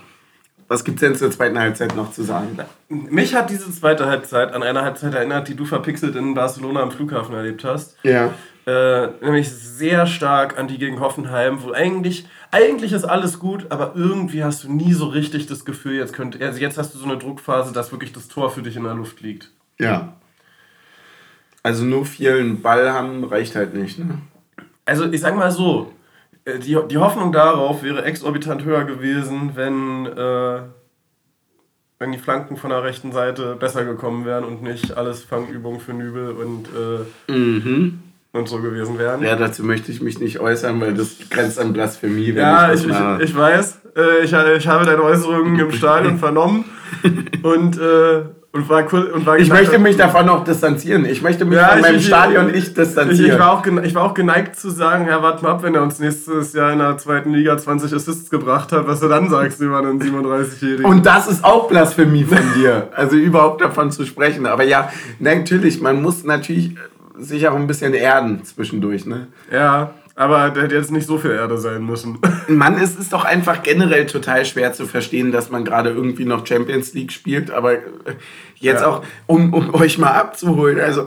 [0.74, 2.57] was gibt's denn zur zweiten Halbzeit noch zu sagen?
[2.89, 6.91] Mich hat diese zweite Halbzeit an eine Halbzeit erinnert, die du verpixelt in Barcelona am
[6.91, 7.95] Flughafen erlebt hast.
[8.01, 8.34] Ja.
[8.65, 13.93] Äh, nämlich sehr stark an die gegen Hoffenheim, wo eigentlich, eigentlich ist alles gut, aber
[13.95, 17.05] irgendwie hast du nie so richtig das Gefühl, jetzt, könnte, also jetzt hast du so
[17.05, 19.51] eine Druckphase, dass wirklich das Tor für dich in der Luft liegt.
[19.80, 20.13] Ja.
[21.61, 24.17] Also nur vielen Ball haben reicht halt nicht, ne?
[24.86, 25.93] Also ich sag mal so,
[26.46, 30.62] die, die Hoffnung darauf wäre exorbitant höher gewesen, wenn, äh,
[32.00, 35.94] wenn die Flanken von der rechten Seite besser gekommen wären und nicht alles Fangübungen für
[35.94, 38.00] Nübel und, äh, mhm.
[38.34, 39.24] und so gewesen wären.
[39.24, 42.32] Ja, dazu möchte ich mich nicht äußern, weil das grenzt an Blasphemie.
[42.32, 43.82] ja, ich, ich, ich, ich, weiß.
[43.96, 46.66] Äh, ich, ich habe deine Äußerungen im Stadion vernommen
[47.44, 48.24] und äh,
[48.54, 51.06] und war cool, und war ich möchte mich davon auch distanzieren.
[51.06, 53.26] Ich möchte mich ja, von ich, meinem ich, Stadion nicht distanzieren.
[53.26, 55.74] Ich, ich, war auch, ich war auch geneigt zu sagen, ja, warte mal ab, wenn
[55.74, 59.28] er uns nächstes Jahr in der zweiten Liga 20 Assists gebracht hat, was du dann
[59.28, 60.86] sagst über einen 37-Jährigen.
[60.86, 62.89] Und das ist auch Blasphemie von dir.
[62.95, 64.45] Also überhaupt davon zu sprechen.
[64.45, 66.76] Aber ja, natürlich, man muss natürlich
[67.18, 69.30] sich auch ein bisschen erden zwischendurch, ne?
[69.51, 69.95] Ja.
[70.16, 72.20] Aber der hätte jetzt nicht so viel Erde sein müssen.
[72.47, 76.45] Mann, es ist doch einfach generell total schwer zu verstehen, dass man gerade irgendwie noch
[76.45, 77.78] Champions League spielt, aber
[78.55, 78.88] jetzt ja.
[78.88, 81.03] auch, um, um euch mal abzuholen, also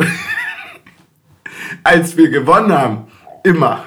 [1.85, 3.07] als wir gewonnen haben,
[3.45, 3.85] immer,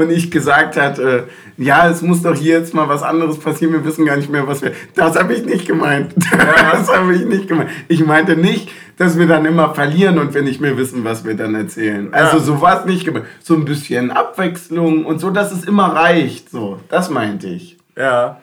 [0.00, 1.26] und ich gesagt hatte,
[1.58, 4.30] äh, ja, es muss doch hier jetzt mal was anderes passieren, wir wissen gar nicht
[4.30, 4.72] mehr, was wir.
[4.94, 6.14] Das habe ich nicht gemeint.
[6.72, 7.70] Das habe ich nicht gemeint.
[7.88, 11.34] Ich meinte nicht, dass wir dann immer verlieren und wir nicht mehr wissen, was wir
[11.34, 12.12] dann erzählen.
[12.12, 12.42] Also ja.
[12.42, 13.26] so war es nicht gemeint.
[13.42, 16.50] So ein bisschen Abwechslung und so, dass es immer reicht.
[16.50, 17.76] So, das meinte ich.
[17.96, 18.40] Ja.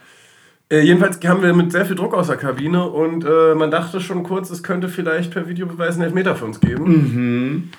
[0.69, 4.01] Äh, jedenfalls kamen wir mit sehr viel Druck aus der Kabine und äh, man dachte
[4.01, 6.85] schon kurz, es könnte vielleicht per Videobeweis einen Elfmeter für uns geben.
[6.85, 7.69] Mhm.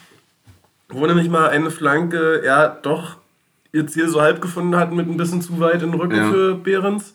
[0.88, 3.16] Wo nämlich mal eine Flanke, ja, doch
[3.72, 6.30] ihr Ziel so halb gefunden hatten mit ein bisschen zu weit in den Rücken ja.
[6.30, 7.14] für Behrens.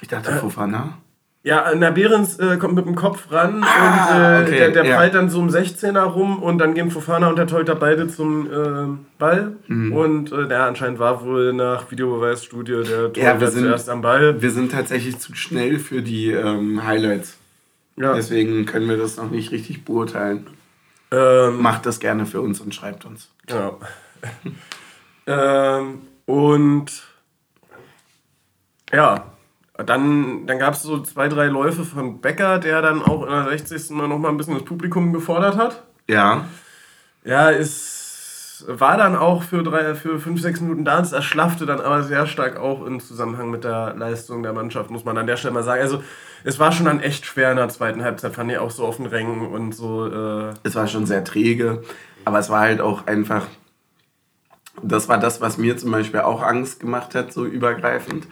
[0.00, 0.98] Ich dachte äh, Fofana.
[1.44, 4.84] Ja, na, Behrens äh, kommt mit dem Kopf ran ah, und äh, okay, der, der
[4.84, 4.96] ja.
[4.96, 8.46] prallt dann so um 16er rum und dann gehen Fofana und der Teuter beide zum
[8.46, 9.56] äh, Ball.
[9.66, 9.92] Mhm.
[9.92, 14.02] Und äh, der anscheinend war wohl nach Videobeweisstudie der Torhüter ja, wir sind, zuerst am
[14.02, 14.40] Ball.
[14.40, 17.38] Wir sind tatsächlich zu schnell für die ähm, Highlights.
[17.96, 18.14] Ja.
[18.14, 20.46] Deswegen können wir das noch nicht richtig beurteilen.
[21.10, 23.30] Ähm, Macht das gerne für uns und schreibt uns.
[23.46, 23.80] Genau.
[25.32, 27.02] Ähm, und
[28.92, 29.24] ja,
[29.76, 33.48] dann, dann gab es so zwei, drei Läufe von Becker, der dann auch in der
[33.48, 33.90] 60.
[33.90, 35.82] Mal noch mal ein bisschen das Publikum gefordert hat.
[36.08, 36.46] Ja.
[37.24, 41.00] Ja, es war dann auch für, drei, für fünf, sechs Minuten da.
[41.00, 45.04] Es erschlaffte dann aber sehr stark auch im Zusammenhang mit der Leistung der Mannschaft, muss
[45.04, 45.82] man an der Stelle mal sagen.
[45.82, 46.02] Also,
[46.44, 48.96] es war schon dann echt schwer in der zweiten Halbzeit, fand ich auch so auf
[48.96, 50.06] den Rängen und so.
[50.06, 51.82] Äh es war schon sehr träge,
[52.24, 53.46] aber es war halt auch einfach
[54.82, 58.26] das war das, was mir zum Beispiel auch Angst gemacht hat, so übergreifend.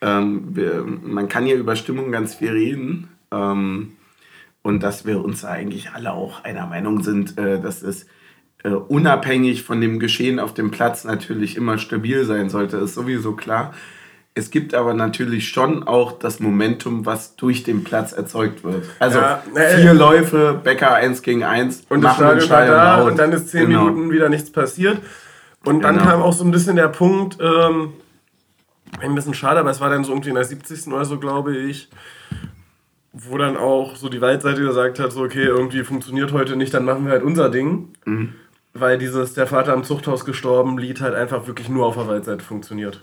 [0.00, 3.08] Ähm, wir, man kann ja über Stimmung ganz viel reden.
[3.30, 3.92] Ähm,
[4.62, 8.06] und dass wir uns eigentlich alle auch einer Meinung sind, äh, dass es
[8.62, 13.32] äh, unabhängig von dem Geschehen auf dem Platz natürlich immer stabil sein sollte, ist sowieso
[13.32, 13.74] klar.
[14.34, 18.86] Es gibt aber natürlich schon auch das Momentum, was durch den Platz erzeugt wird.
[18.98, 23.18] Also ja, äh, vier Läufe, Becker 1 gegen 1 und das Stadion, Stadion da und
[23.18, 23.84] dann ist zehn genau.
[23.84, 24.98] Minuten wieder nichts passiert.
[25.64, 26.10] Und dann genau.
[26.10, 27.92] kam auch so ein bisschen der Punkt, ähm,
[29.00, 30.88] ein bisschen schade, aber es war dann so irgendwie in der 70.
[30.88, 31.88] oder so, glaube ich,
[33.12, 36.84] wo dann auch so die Waldseite gesagt hat, so okay, irgendwie funktioniert heute nicht, dann
[36.84, 37.88] machen wir halt unser Ding.
[38.04, 38.34] Mhm.
[38.74, 42.42] Weil dieses Der Vater am Zuchthaus gestorben Lied halt einfach wirklich nur auf der Waldseite
[42.42, 43.02] funktioniert.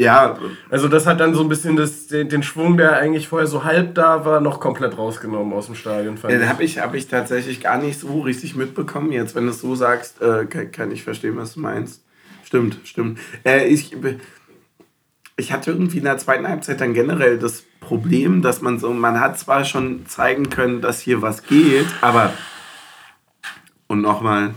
[0.00, 0.38] Ja.
[0.70, 3.64] Also das hat dann so ein bisschen das, den, den Schwung, der eigentlich vorher so
[3.64, 6.16] halb da war, noch komplett rausgenommen aus dem Stadion.
[6.16, 9.12] Fand ja, habe ich, hab ich tatsächlich gar nicht so richtig mitbekommen.
[9.12, 12.02] Jetzt, wenn du es so sagst, äh, kann, kann, ich verstehen, was du meinst.
[12.44, 13.18] Stimmt, stimmt.
[13.44, 13.94] Äh, ich,
[15.36, 19.20] ich hatte irgendwie in der zweiten Halbzeit dann generell das Problem, dass man so, man
[19.20, 22.32] hat zwar schon zeigen können, dass hier was geht, aber
[23.86, 24.54] und nochmal,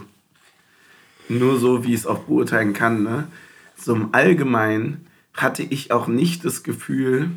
[1.27, 3.27] nur so, wie ich es auch beurteilen kann, ne?
[3.75, 7.31] so im Allgemeinen hatte ich auch nicht das Gefühl,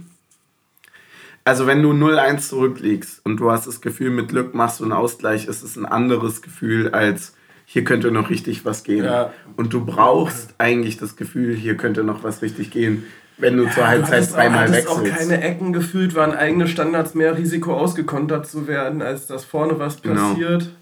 [1.44, 4.92] also wenn du 0-1 zurückliegst und du hast das Gefühl, mit Glück machst du einen
[4.92, 7.34] Ausgleich, ist es ein anderes Gefühl als
[7.68, 9.04] hier könnte noch richtig was gehen.
[9.04, 9.32] Ja.
[9.56, 13.04] Und du brauchst eigentlich das Gefühl, hier könnte noch was richtig gehen,
[13.38, 14.88] wenn du ja, zur Halbzeit dreimal wechselst.
[14.88, 19.78] auch keine Ecken gefühlt, waren eigene Standards mehr Risiko ausgekontert zu werden, als dass vorne
[19.78, 20.30] was genau.
[20.30, 20.62] passiert.
[20.62, 20.74] Genau.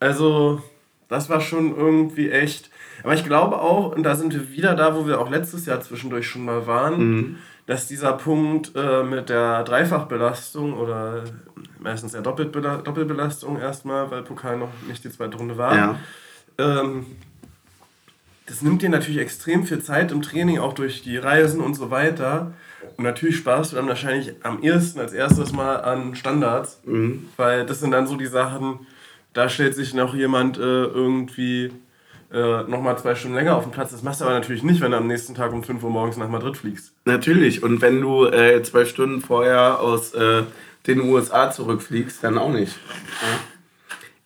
[0.00, 0.62] Also,
[1.08, 2.70] das war schon irgendwie echt.
[3.04, 5.80] Aber ich glaube auch, und da sind wir wieder da, wo wir auch letztes Jahr
[5.82, 7.36] zwischendurch schon mal waren, mhm.
[7.66, 11.24] dass dieser Punkt äh, mit der Dreifachbelastung oder
[11.78, 15.98] meistens der Doppelbela Doppelbelastung erstmal, weil Pokal noch nicht die zweite Runde war, ja.
[16.56, 17.04] ähm,
[18.46, 21.90] das nimmt dir natürlich extrem viel Zeit im Training, auch durch die Reisen und so
[21.90, 22.54] weiter.
[22.96, 27.28] Und natürlich sparst du dann wahrscheinlich am ersten als erstes mal an Standards, mhm.
[27.36, 28.86] weil das sind dann so die Sachen,
[29.34, 31.70] da stellt sich noch jemand äh, irgendwie
[32.34, 33.92] äh, nochmal zwei Stunden länger auf dem Platz.
[33.92, 36.16] Das machst du aber natürlich nicht, wenn du am nächsten Tag um 5 Uhr morgens
[36.16, 36.92] nach Madrid fliegst.
[37.04, 37.62] Natürlich.
[37.62, 40.42] Und wenn du äh, zwei Stunden vorher aus äh,
[40.86, 42.72] den USA zurückfliegst, dann auch nicht.
[42.72, 43.38] Ja.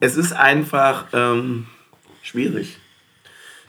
[0.00, 1.66] Es ist einfach ähm,
[2.22, 2.78] schwierig.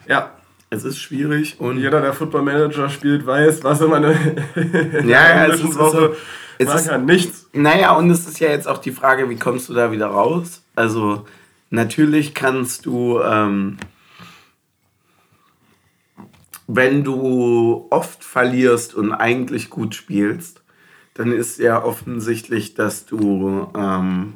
[0.08, 0.36] Ja.
[0.72, 1.80] Es ist schwierig und.
[1.80, 4.14] Jeder, der Football Manager spielt, weiß, was immer eine.
[5.04, 6.16] ja, ja, es ist Woche so,
[6.60, 7.50] es ist, nichts.
[7.54, 10.62] Naja, und es ist ja jetzt auch die Frage, wie kommst du da wieder raus?
[10.76, 11.26] Also,
[11.72, 13.20] natürlich kannst du.
[13.20, 13.78] Ähm,
[16.72, 20.62] wenn du oft verlierst und eigentlich gut spielst,
[21.16, 24.34] dann ist ja offensichtlich, dass du ähm,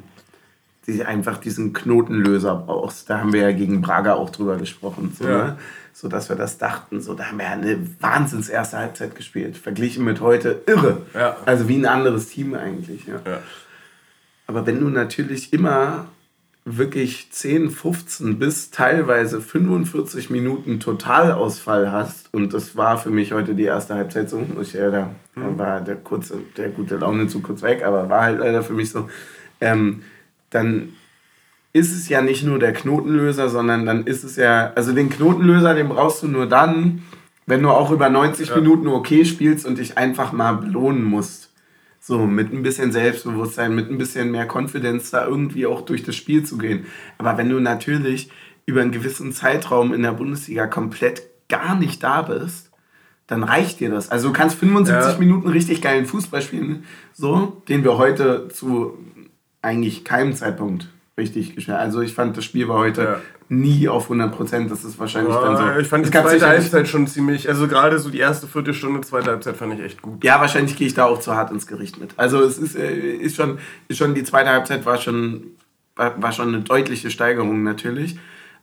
[0.86, 3.08] die einfach diesen Knotenlöser brauchst.
[3.08, 5.14] Da haben wir ja gegen Braga auch drüber gesprochen.
[5.16, 5.44] So, ja.
[5.44, 5.58] ne?
[5.92, 7.00] so dass wir das dachten.
[7.00, 9.56] So, da haben wir ja eine Wahnsinns erste Halbzeit gespielt.
[9.56, 11.02] Verglichen mit heute irre.
[11.14, 11.36] Ja.
[11.46, 13.06] Also wie ein anderes Team eigentlich.
[13.06, 13.20] Ja.
[13.24, 13.38] ja.
[14.48, 16.06] Aber wenn du natürlich immer
[16.64, 23.54] wirklich 10, 15 bis teilweise 45 Minuten Totalausfall hast, und das war für mich heute
[23.54, 25.58] die erste Halbzeit so, ich, ja, da mhm.
[25.58, 28.90] war der kurze, der gute Laune zu kurz weg, aber war halt leider für mich
[28.90, 29.08] so,
[29.60, 30.02] ähm,
[30.50, 30.94] dann
[31.74, 35.74] ist es ja nicht nur der Knotenlöser, sondern dann ist es ja, also den Knotenlöser,
[35.74, 37.02] den brauchst du nur dann,
[37.46, 38.56] wenn du auch über 90 ja.
[38.56, 41.50] Minuten okay spielst und dich einfach mal belohnen musst.
[42.06, 46.14] So, mit ein bisschen Selbstbewusstsein, mit ein bisschen mehr Konfidenz da irgendwie auch durch das
[46.14, 46.84] Spiel zu gehen.
[47.16, 48.28] Aber wenn du natürlich
[48.66, 52.70] über einen gewissen Zeitraum in der Bundesliga komplett gar nicht da bist,
[53.26, 54.10] dann reicht dir das.
[54.10, 55.18] Also du kannst 75 ja.
[55.18, 56.84] Minuten richtig geilen Fußball spielen,
[57.14, 58.98] so, den wir heute zu
[59.62, 61.78] eigentlich keinem Zeitpunkt richtig gespielt.
[61.78, 63.20] Also ich fand, das Spiel war heute ja.
[63.48, 64.70] Nie auf 100 Prozent.
[64.70, 65.80] Das ist wahrscheinlich ja, dann so.
[65.80, 69.56] Ich fand die zweite Halbzeit schon ziemlich, also gerade so die erste Viertelstunde, zweite Halbzeit
[69.56, 70.24] fand ich echt gut.
[70.24, 72.10] Ja, wahrscheinlich gehe ich da auch zu hart ins Gericht mit.
[72.16, 75.52] Also es ist, äh, ist, schon, ist schon, die zweite Halbzeit war schon,
[75.96, 78.18] war, war schon eine deutliche Steigerung natürlich.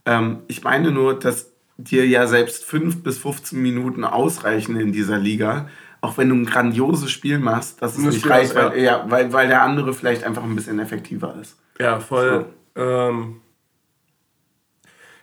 [0.06, 5.18] Ähm, ich meine nur, dass dir ja selbst 5 bis 15 Minuten ausreichen in dieser
[5.18, 5.70] Liga,
[6.02, 9.06] auch wenn du ein grandioses Spiel machst, dass es nicht reicht, weil, ja.
[9.08, 11.58] weil, weil der andere vielleicht einfach ein bisschen effektiver ist.
[11.80, 12.46] Ja, voll.
[12.76, 12.82] So.
[12.82, 13.42] Ähm,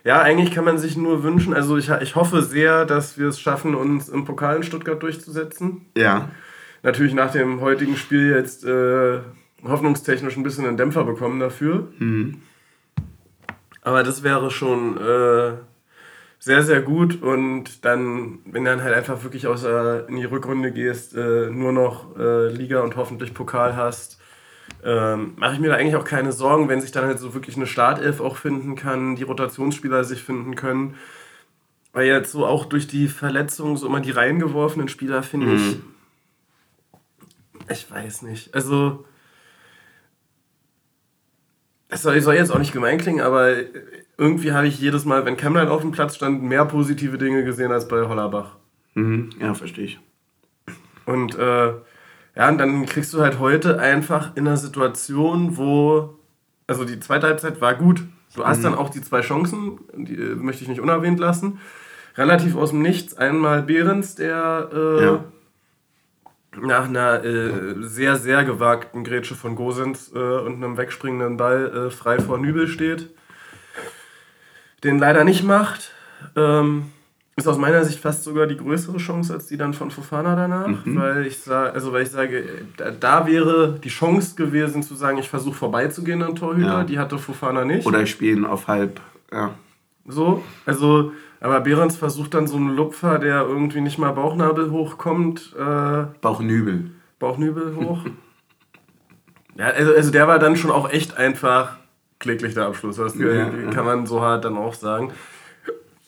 [0.03, 3.39] ja, eigentlich kann man sich nur wünschen, also ich, ich hoffe sehr, dass wir es
[3.39, 5.85] schaffen, uns im Pokal in Stuttgart durchzusetzen.
[5.97, 6.29] Ja.
[6.83, 9.19] Natürlich nach dem heutigen Spiel jetzt äh,
[9.63, 11.87] hoffnungstechnisch ein bisschen einen Dämpfer bekommen dafür.
[11.97, 12.41] Mhm.
[13.81, 15.53] Aber das wäre schon äh,
[16.39, 17.21] sehr, sehr gut.
[17.21, 21.49] Und dann, wenn du dann halt einfach wirklich aus, äh, in die Rückrunde gehst, äh,
[21.49, 24.18] nur noch äh, Liga und hoffentlich Pokal hast,
[24.83, 27.55] ähm, mache ich mir da eigentlich auch keine Sorgen, wenn sich dann halt so wirklich
[27.55, 30.95] eine Startelf auch finden kann, die Rotationsspieler sich finden können.
[31.91, 35.55] Weil jetzt so auch durch die Verletzungen so immer die reingeworfenen Spieler, finde mhm.
[35.55, 35.79] ich.
[37.71, 38.53] Ich weiß nicht.
[38.53, 39.05] Also.
[41.91, 43.51] Es soll, soll jetzt auch nicht gemein klingen, aber
[44.17, 47.71] irgendwie habe ich jedes Mal, wenn Kemlein auf dem Platz stand, mehr positive Dinge gesehen
[47.71, 48.57] als bei Hollerbach.
[48.93, 49.31] Mhm.
[49.39, 49.99] Ja, verstehe ich.
[51.05, 51.73] Und äh,
[52.39, 56.15] ja, und dann kriegst du halt heute einfach in einer Situation, wo,
[56.67, 58.03] also die zweite Halbzeit war gut.
[58.33, 58.63] Du hast mhm.
[58.63, 61.59] dann auch die zwei Chancen, die äh, möchte ich nicht unerwähnt lassen.
[62.15, 63.17] Relativ aus dem Nichts.
[63.17, 65.23] Einmal Behrens, der äh, ja.
[66.61, 71.91] nach einer äh, sehr, sehr gewagten Grätsche von Gosens äh, und einem wegspringenden Ball äh,
[71.91, 73.09] frei vor Nübel steht
[74.83, 75.91] den leider nicht macht.
[76.35, 76.91] Ähm,
[77.39, 80.85] ist aus meiner Sicht fast sogar die größere Chance als die dann von Fofana danach,
[80.85, 80.99] mhm.
[80.99, 82.43] weil ich sage, also weil ich sage,
[82.77, 86.83] da, da, wäre die Chance gewesen zu sagen, ich versuche vorbeizugehen an Torhüter, ja.
[86.83, 87.87] die hatte Fofana nicht.
[87.87, 89.51] Oder ich spiele ihn auf halb, ja.
[90.05, 95.55] So, also, aber Behrens versucht dann so einen Lupfer, der irgendwie nicht mal Bauchnabel hochkommt.
[95.57, 96.91] Äh, Bauchnübel.
[97.19, 97.99] Bauchnübel hoch.
[99.55, 101.77] ja, also, also der war dann schon auch echt einfach
[102.17, 102.97] kläglich der Abschluss.
[102.97, 105.13] Das ja, kann man so hart dann auch sagen.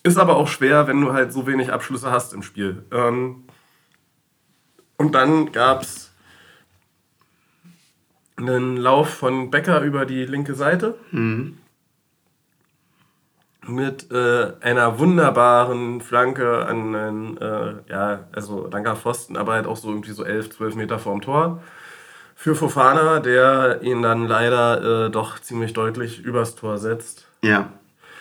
[0.04, 2.84] Ist aber auch schwer, wenn du halt so wenig Abschlüsse hast im Spiel.
[2.92, 3.44] Ähm,
[4.98, 6.12] und dann gab es
[8.38, 10.98] einen Lauf von Becker über die linke Seite.
[11.12, 11.58] Mhm.
[13.68, 19.78] Mit äh, einer wunderbaren Flanke an einen, äh, ja, also danker Pfosten, aber halt auch
[19.78, 21.62] so irgendwie so 11, 12 Meter vorm Tor
[22.42, 27.28] für Fofana, der ihn dann leider äh, doch ziemlich deutlich übers Tor setzt.
[27.44, 27.70] Ja.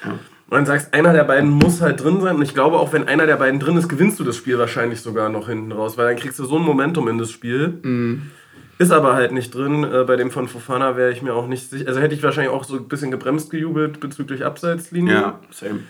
[0.05, 0.19] ja.
[0.51, 2.35] Und dann sagst, einer der beiden muss halt drin sein.
[2.35, 5.01] Und ich glaube, auch wenn einer der beiden drin ist, gewinnst du das Spiel wahrscheinlich
[5.01, 7.79] sogar noch hinten raus, weil dann kriegst du so ein Momentum in das Spiel.
[7.83, 8.33] Mhm.
[8.79, 9.85] Ist aber halt nicht drin.
[9.85, 11.87] Äh, bei dem von Fofana wäre ich mir auch nicht sicher.
[11.87, 15.15] Also hätte ich wahrscheinlich auch so ein bisschen gebremst gejubelt bezüglich Abseitslinie.
[15.15, 15.81] Ja, same.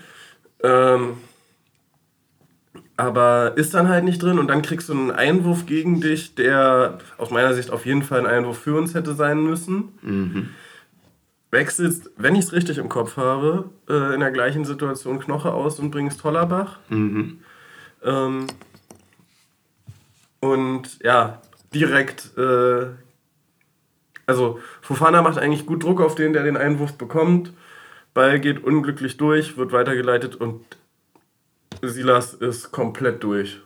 [0.61, 1.13] Ähm,
[2.97, 6.99] aber ist dann halt nicht drin und dann kriegst du einen Einwurf gegen dich, der
[7.17, 9.89] aus meiner Sicht auf jeden Fall ein Einwurf für uns hätte sein müssen.
[10.03, 10.49] Mhm.
[11.51, 15.79] Wechselst, wenn ich es richtig im Kopf habe, äh, in der gleichen Situation Knoche aus
[15.79, 16.79] und bringst Hollerbach.
[16.89, 17.39] Mhm.
[18.03, 18.47] Ähm,
[20.39, 21.41] und ja,
[21.73, 22.87] direkt, äh,
[24.25, 27.53] also Fofana macht eigentlich gut Druck auf den, der den Einwurf bekommt.
[28.13, 30.65] Ball geht unglücklich durch, wird weitergeleitet und
[31.81, 33.59] Silas ist komplett durch.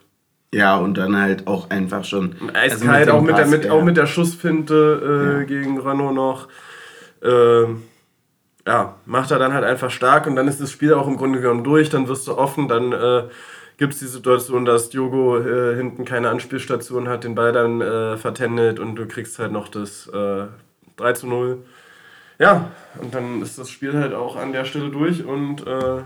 [0.54, 2.36] Ja, und dann halt auch einfach schon.
[2.54, 5.44] Eiskalt, also auch, mit der, mit, auch mit der Schussfinte äh, ja.
[5.44, 6.48] gegen Rano noch.
[7.26, 7.84] Ähm,
[8.68, 11.40] ja, macht er dann halt einfach stark und dann ist das Spiel auch im Grunde
[11.40, 13.24] genommen durch, dann wirst du offen, dann äh,
[13.78, 18.18] gibt es die Situation, dass Diogo äh, hinten keine Anspielstation hat, den Ball dann äh,
[18.18, 20.46] vertändelt und du kriegst halt noch das äh,
[20.98, 21.58] 3 zu 0.
[22.40, 22.72] Ja,
[23.02, 26.02] und dann ist das Spiel halt auch an der Stelle durch und äh,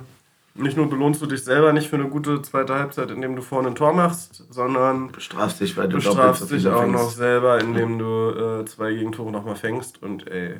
[0.55, 3.69] nicht nur belohnst du dich selber nicht für eine gute zweite Halbzeit, indem du vorne
[3.69, 6.93] ein Tor machst, sondern bestrafst dich, weil du bestrafst dich auch fängst.
[6.93, 8.29] noch selber, indem du
[8.61, 10.55] äh, zwei Gegentore nochmal fängst und ey,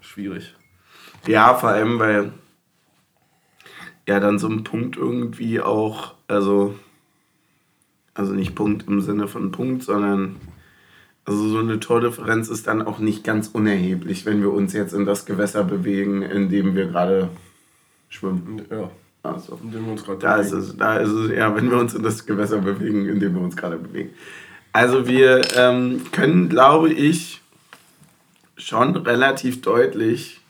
[0.00, 0.54] schwierig.
[1.26, 2.32] Ja, vor allem, weil
[4.06, 6.74] ja dann so ein Punkt irgendwie auch, also,
[8.14, 10.36] also nicht Punkt im Sinne von Punkt, sondern
[11.24, 15.04] also so eine Tordifferenz ist dann auch nicht ganz unerheblich, wenn wir uns jetzt in
[15.04, 17.28] das Gewässer bewegen, in dem wir gerade
[18.08, 18.62] schwimmen.
[18.70, 18.90] Ja.
[19.22, 21.78] Also, in dem wir uns gerade da ist es, da ist es, ja, wenn wir
[21.78, 24.10] uns in das Gewässer bewegen, in dem wir uns gerade bewegen.
[24.72, 27.42] Also wir ähm, können, glaube ich,
[28.56, 30.40] schon relativ deutlich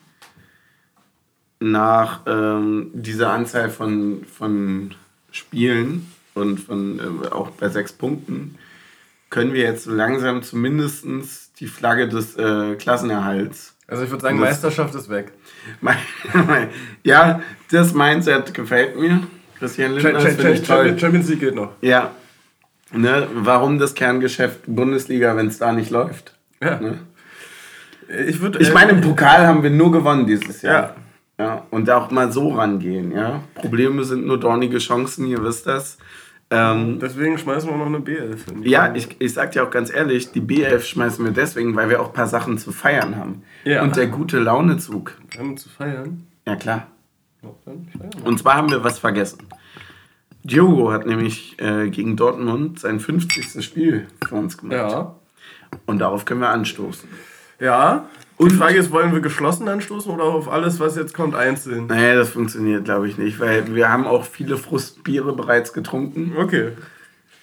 [1.58, 4.94] nach ähm, dieser Anzahl von, von
[5.30, 8.56] Spielen und von äh, auch bei sechs Punkten
[9.30, 11.04] können wir jetzt so langsam zumindest
[11.60, 13.76] die Flagge des äh, Klassenerhalts.
[13.90, 15.32] Also ich würde sagen, Meisterschaft ist weg.
[17.02, 19.22] ja, das Mindset gefällt mir.
[19.58, 20.98] Christian Lindner, das finde ich toll.
[20.98, 21.72] Champions League geht noch.
[21.80, 22.12] Ja.
[22.92, 26.34] Ne, warum das Kerngeschäft Bundesliga, wenn es da nicht läuft?
[26.62, 26.80] Ja.
[26.80, 26.98] Ne?
[28.26, 30.96] Ich, würd, ich meine, im Pokal haben wir nur gewonnen dieses Jahr.
[31.38, 31.44] Ja.
[31.44, 31.66] ja.
[31.70, 33.12] Und auch mal so rangehen.
[33.12, 33.42] Ja?
[33.54, 35.98] Probleme sind nur dornige Chancen, ihr wisst das.
[36.52, 38.66] Ähm, deswegen schmeißen wir noch eine B11.
[38.66, 42.00] Ja, ich, ich sag dir auch ganz ehrlich, die B11 schmeißen wir deswegen, weil wir
[42.00, 43.42] auch ein paar Sachen zu feiern haben.
[43.64, 43.82] Ja.
[43.82, 45.16] Und der gute Launezug.
[45.38, 46.26] Haben wir zu feiern?
[46.46, 46.88] Ja, klar.
[48.24, 49.46] Und zwar haben wir was vergessen.
[50.42, 53.64] Diogo hat nämlich äh, gegen Dortmund sein 50.
[53.64, 54.92] Spiel für uns gemacht.
[54.92, 55.14] Ja.
[55.86, 57.08] Und darauf können wir anstoßen.
[57.60, 58.08] Ja,
[58.40, 61.88] und die Frage ist, wollen wir geschlossen anstoßen oder auf alles, was jetzt kommt, einzeln?
[61.88, 66.32] Naja, das funktioniert, glaube ich, nicht, weil wir haben auch viele Frustbiere bereits getrunken.
[66.38, 66.72] Okay.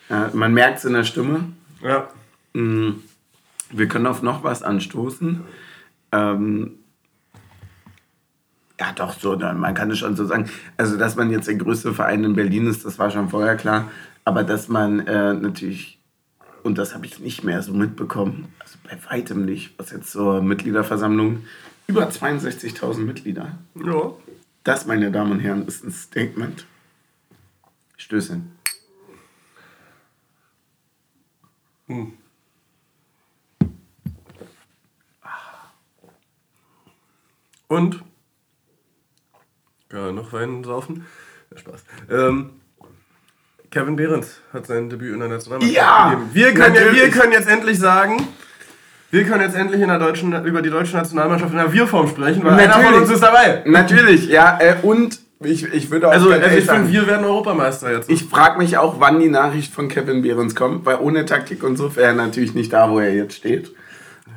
[0.10, 1.52] Ja, man merkt es in der Stimme.
[1.84, 2.08] Ja.
[2.54, 2.94] Mm,
[3.70, 5.42] wir können auf noch was anstoßen.
[6.14, 6.72] Ähm,
[8.80, 10.50] ja, doch, so, man kann es schon so sagen.
[10.78, 13.92] Also, dass man jetzt der größte Verein in Berlin ist, das war schon vorher klar.
[14.26, 15.98] Aber dass man äh, natürlich
[16.68, 18.50] und das habe ich nicht mehr so mitbekommen,
[18.88, 21.44] bei weitem nicht, was jetzt zur Mitgliederversammlung,
[21.88, 23.58] über 62.000 Mitglieder.
[23.76, 24.14] Ja.
[24.64, 26.66] Das, meine Damen und Herren, ist ein Statement.
[27.96, 28.52] Stößchen.
[31.88, 32.14] Hm.
[37.68, 38.04] Und?
[39.92, 41.06] Ja, noch Wein saufen?
[41.52, 41.84] Ja, Spaß.
[42.10, 42.50] Ähm,
[43.72, 46.30] Kevin Behrens hat sein Debüt in der Nationalmannschaft ja, gegeben.
[46.34, 48.28] Wir können, ja, wir können jetzt endlich sagen,
[49.10, 52.44] wir können jetzt endlich in der deutschen, über die deutsche Nationalmannschaft in der Wir-Form sprechen,
[52.44, 52.76] weil Natürlich.
[52.76, 53.62] einer von uns ist dabei.
[53.66, 54.60] Natürlich, ja.
[54.60, 56.12] Äh, und ich, ich würde auch.
[56.12, 58.10] Also, also ich finde, wir werden Europameister jetzt.
[58.10, 61.78] Ich frage mich auch, wann die Nachricht von Kevin Behrens kommt, weil ohne Taktik und
[61.78, 63.72] so wäre er natürlich nicht da, wo er jetzt steht.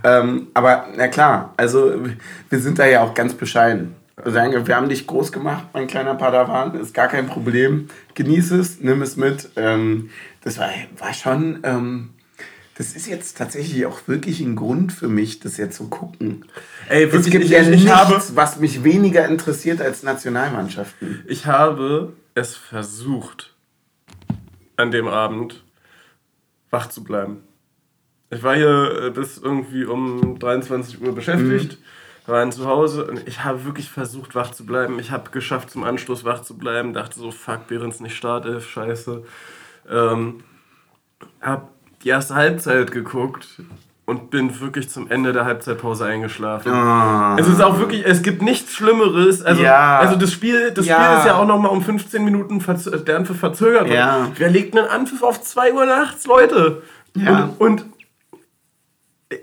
[0.04, 1.92] Ähm, aber na klar, also
[2.48, 6.14] wir sind da ja auch ganz bescheiden sagen, wir haben dich groß gemacht, mein kleiner
[6.14, 7.88] Padawan, ist gar kein Problem.
[8.14, 9.50] Genieß es, nimm es mit.
[9.56, 10.10] Ähm,
[10.42, 12.10] das war, war schon, ähm,
[12.80, 16.46] das ist jetzt tatsächlich auch wirklich ein Grund für mich, das jetzt zu gucken.
[16.88, 21.22] Ey, wirklich, es gibt ich, ja ich, nichts, habe, was mich weniger interessiert als Nationalmannschaften.
[21.28, 23.54] Ich habe es versucht,
[24.76, 25.62] an dem Abend
[26.70, 27.42] wach zu bleiben.
[28.30, 31.72] Ich war hier äh, bis irgendwie um 23 Uhr beschäftigt.
[31.72, 31.84] Mhm
[32.26, 35.00] waren zu Hause und ich habe wirklich versucht, wach zu bleiben.
[35.00, 36.92] Ich habe geschafft, zum Anschluss wach zu bleiben.
[36.92, 39.24] Dachte so, fuck, Behrens nicht Startelf, scheiße.
[39.90, 40.44] Ähm,
[41.40, 41.72] hab
[42.02, 43.46] die erste Halbzeit geguckt
[44.06, 46.72] und bin wirklich zum Ende der Halbzeitpause eingeschlafen.
[46.72, 47.40] Oh.
[47.40, 49.42] Es ist auch wirklich, es gibt nichts Schlimmeres.
[49.42, 49.98] Also, ja.
[49.98, 50.96] also das Spiel, das ja.
[50.96, 52.62] Spiel ist ja auch nochmal um 15 Minuten
[53.06, 53.88] der Anpfiff verzögert.
[53.88, 54.28] Ja.
[54.36, 56.82] Wer legt einen Anpfiff auf 2 Uhr nachts, Leute?
[57.14, 57.50] Ja.
[57.58, 57.84] Und, und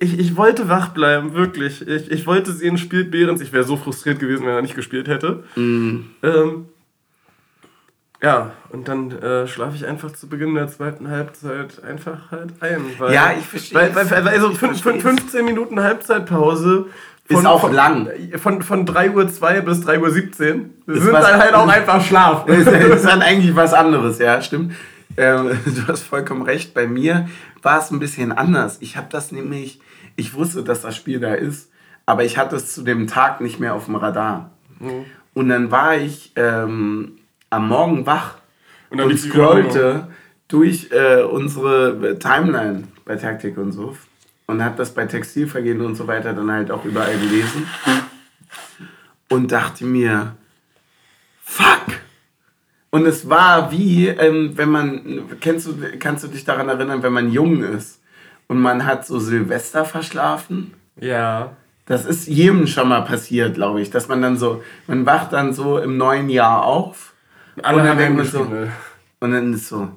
[0.01, 1.88] ich, ich wollte wach bleiben, wirklich.
[1.88, 3.39] Ich, ich wollte sehen, spielt Behrens.
[3.39, 5.45] Ich wäre so frustriert gewesen, wenn er nicht gespielt hätte.
[5.55, 5.99] Mm.
[6.24, 6.66] Ähm,
[8.22, 12.82] ja, und dann äh, schlafe ich einfach zu Beginn der zweiten Halbzeit einfach halt ein.
[12.97, 13.95] Weil, ja, ich verstehe.
[13.95, 16.88] Weil, weil, also ich 15 Minuten Halbzeitpause.
[17.28, 18.09] Von, ist auch von, lang.
[18.38, 20.65] Von, von 3.02 Uhr bis 3.17 Uhr.
[20.88, 22.45] Das ist dann halt auch einfach Schlaf.
[22.47, 24.74] Das ist dann eigentlich was anderes, ja, stimmt.
[25.15, 26.74] Ähm, du hast vollkommen recht.
[26.74, 27.28] Bei mir
[27.61, 28.78] war es ein bisschen anders.
[28.80, 29.80] Ich habe das nämlich,
[30.15, 31.70] ich wusste, dass das Spiel da ist,
[32.07, 34.51] aber ich hatte es zu dem Tag nicht mehr auf dem Radar.
[34.80, 35.05] Mhm.
[35.34, 37.16] Und dann war ich ähm,
[37.50, 38.36] am Morgen wach
[38.89, 40.08] Und dann und scrollte
[40.48, 43.95] durch äh, unsere Timeline bei Taktik und so
[44.48, 47.68] und hat das bei Textilvergehen und so weiter dann halt auch überall gelesen
[49.30, 50.36] und dachte mir,
[51.43, 51.86] fuck!
[52.89, 57.12] Und es war wie, ähm, wenn man, kennst du, kannst du dich daran erinnern, wenn
[57.12, 58.02] man jung ist
[58.48, 60.74] und man hat so Silvester verschlafen?
[61.00, 61.58] Ja.
[61.86, 65.54] Das ist jedem schon mal passiert, glaube ich, dass man dann so, man wacht dann
[65.54, 67.14] so im neuen Jahr auf
[67.64, 68.70] Alle und dann denkt man so, gespielt.
[69.20, 69.89] und dann ist so,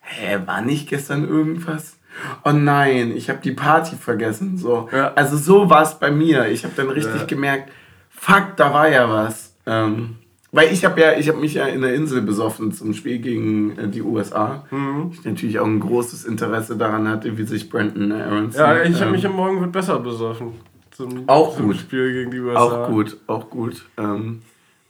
[0.00, 1.98] hä, war nicht gestern irgendwas?
[2.44, 4.58] Oh nein, ich habe die Party vergessen.
[4.58, 4.88] So.
[4.92, 5.12] Ja.
[5.14, 6.48] Also so war es bei mir.
[6.48, 7.26] Ich habe dann richtig Ja.
[7.26, 7.70] gemerkt,
[8.10, 9.54] fuck, da war ja was.
[9.66, 10.16] Ähm,
[10.50, 13.78] weil ich habe ja, ich habe mich ja in der Insel besoffen zum Spiel gegen
[13.78, 14.64] äh, die USA.
[14.70, 15.10] Mhm.
[15.12, 18.58] Ich natürlich auch ein großes Interesse daran hatte, wie sich Brandon Aronson.
[18.60, 20.54] Ja, ich habe ähm, mich am Morgen wird besser besoffen.
[20.90, 21.76] Zum, Auch zum gut.
[21.76, 22.60] Spiel gegen die USA.
[22.60, 23.84] Auch gut, auch gut.
[23.98, 24.42] Ähm,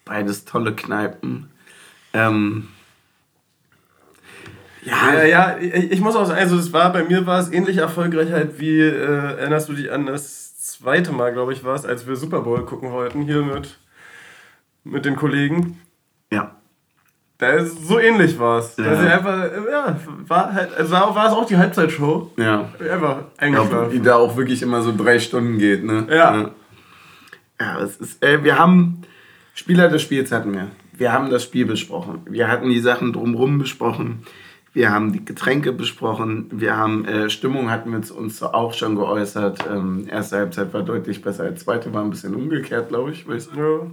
[0.06, 1.50] beides tolle Kneipen.
[2.12, 2.68] Ähm,
[4.82, 7.76] Ja, ja, ich, ich muss auch sagen, also es war, bei mir war es ähnlich
[7.78, 11.84] erfolgreich halt wie, äh, erinnerst du dich an das zweite Mal, glaube ich, war es,
[11.84, 13.78] als wir Super Bowl gucken wollten, hier mit,
[14.84, 15.80] mit den Kollegen.
[16.30, 16.52] ja.
[17.40, 18.76] Da ist, so ähnlich war es.
[18.76, 18.92] Ja.
[18.94, 19.96] Ich einfach, ja,
[20.26, 22.32] war halt, also war, es auch die Halbzeitshow.
[22.36, 22.68] Ja.
[22.80, 23.90] Einfach Ja, eingeschlafen.
[23.92, 26.08] die da auch wirklich immer so drei Stunden geht, ne?
[26.10, 26.36] Ja.
[26.36, 26.50] Ja,
[27.60, 29.02] ja es ist, äh, wir haben,
[29.54, 30.66] Spieler des Spiels hatten wir.
[30.98, 32.20] Wir haben das Spiel besprochen.
[32.28, 34.24] Wir hatten die Sachen drumherum besprochen.
[34.72, 36.46] Wir haben die Getränke besprochen.
[36.50, 39.64] Wir haben, äh, Stimmung hatten wir uns auch schon geäußert.
[39.70, 43.26] Ähm, erste Halbzeit war deutlich besser als zweite, war ein bisschen umgekehrt, glaube ich.
[43.26, 43.86] Weiß Ja.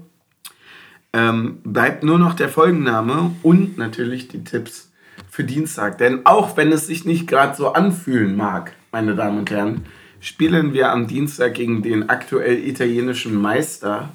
[1.13, 4.91] ähm, bleibt nur noch der Folgenname und natürlich die Tipps
[5.29, 5.97] für Dienstag.
[5.99, 9.85] Denn auch wenn es sich nicht gerade so anfühlen mag, meine Damen und Herren,
[10.19, 14.09] spielen wir am Dienstag gegen den aktuell italienischen Meister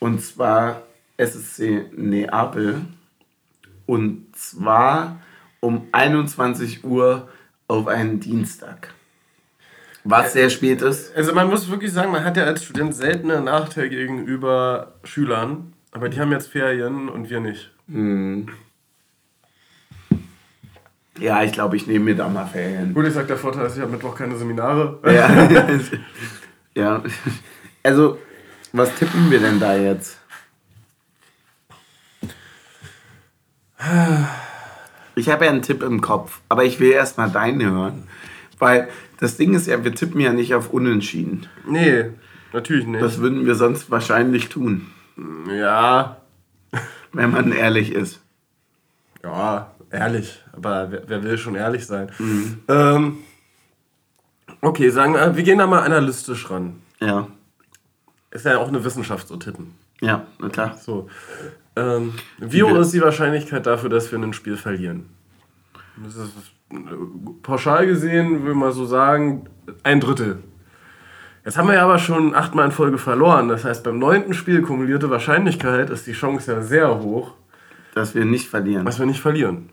[0.00, 0.82] und zwar
[1.18, 2.80] SSC Neapel
[3.86, 5.20] und zwar
[5.60, 7.28] um 21 Uhr
[7.66, 8.94] auf einen Dienstag.
[10.04, 11.14] Was sehr spät ist.
[11.14, 15.74] Also man muss wirklich sagen, man hat ja als Student selten einen Nachteil gegenüber Schülern,
[15.90, 17.70] aber die haben jetzt Ferien und wir nicht.
[21.18, 22.94] Ja, ich glaube, ich nehme mir da mal Ferien.
[22.94, 24.98] Gut, ich sag, der Vorteil ist, ich habe Mittwoch keine Seminare.
[25.04, 25.48] Ja.
[26.74, 27.02] ja.
[27.82, 28.18] Also,
[28.72, 30.18] was tippen wir denn da jetzt?
[35.14, 38.08] Ich habe ja einen Tipp im Kopf, aber ich will erst mal deinen hören.
[38.58, 41.46] Weil das Ding ist ja, wir tippen ja nicht auf Unentschieden.
[41.66, 42.06] Nee,
[42.52, 43.02] natürlich nicht.
[43.02, 44.86] Das würden wir sonst wahrscheinlich tun,
[45.56, 46.16] ja,
[47.12, 48.20] wenn man ehrlich ist.
[49.22, 50.44] ja, ehrlich.
[50.52, 52.10] Aber wer, wer will schon ehrlich sein?
[52.68, 53.18] Ähm,
[54.60, 56.82] okay, sagen wir, wir gehen da mal analytisch ran.
[57.00, 57.28] Ja.
[58.30, 59.74] Ist ja auch eine Wissenschaft, so tippen.
[60.00, 60.76] Ja, na klar.
[60.76, 61.08] So.
[61.78, 65.06] Ähm, wie hoch ist die Wahrscheinlichkeit dafür, dass wir ein Spiel verlieren?
[66.02, 66.32] Das ist
[66.72, 66.76] äh,
[67.42, 69.48] pauschal gesehen, würde man so sagen,
[69.82, 70.38] ein Drittel.
[71.44, 73.48] Jetzt haben wir ja aber schon achtmal in Folge verloren.
[73.48, 77.34] Das heißt, beim neunten Spiel kumulierte Wahrscheinlichkeit ist die Chance ja sehr hoch,
[77.94, 78.84] Dass wir nicht verlieren.
[78.84, 79.70] dass wir nicht verlieren.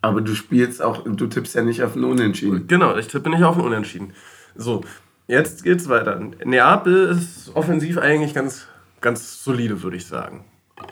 [0.00, 2.66] Aber du spielst auch, du tippst ja nicht auf einen Unentschieden.
[2.68, 4.12] Genau, ich tippe nicht auf ein Unentschieden.
[4.54, 4.82] So,
[5.26, 6.20] jetzt geht's weiter.
[6.44, 8.68] Neapel ist offensiv eigentlich ganz,
[9.00, 10.44] ganz solide, würde ich sagen.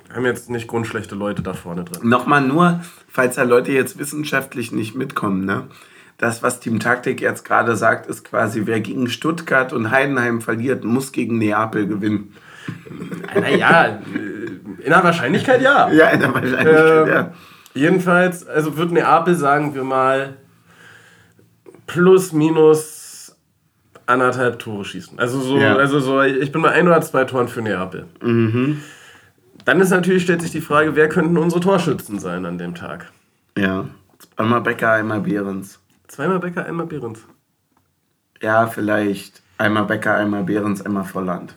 [0.09, 2.09] Wir haben jetzt nicht grundschlechte Leute da vorne drin.
[2.09, 5.65] Nochmal nur, falls da Leute jetzt wissenschaftlich nicht mitkommen, ne?
[6.19, 10.83] Das, was Team Taktik jetzt gerade sagt, ist quasi, wer gegen Stuttgart und Heidenheim verliert,
[10.83, 12.33] muss gegen Neapel gewinnen.
[13.35, 15.91] Naja, in der Wahrscheinlichkeit ja.
[15.93, 17.35] Ja, in der Wahrscheinlichkeit, Ähm, ja.
[17.75, 20.39] Jedenfalls, also wird Neapel, sagen wir mal,
[21.87, 23.37] plus minus
[24.07, 25.19] anderthalb Tore schießen.
[25.19, 25.77] Also so, Ja.
[25.77, 28.07] also so ich bin bei ein oder zwei Toren für Neapel.
[29.67, 33.11] Dann ist natürlich, stellt sich die Frage, wer könnten unsere Torschützen sein an dem Tag?
[33.59, 33.89] Ja.
[34.37, 35.81] Einmal Becker, einmal Behrens.
[36.07, 37.27] Zweimal Becker, einmal Behrens.
[38.41, 39.43] Ja, vielleicht.
[39.59, 41.57] Einmal Becker, einmal Behrens, einmal Volland.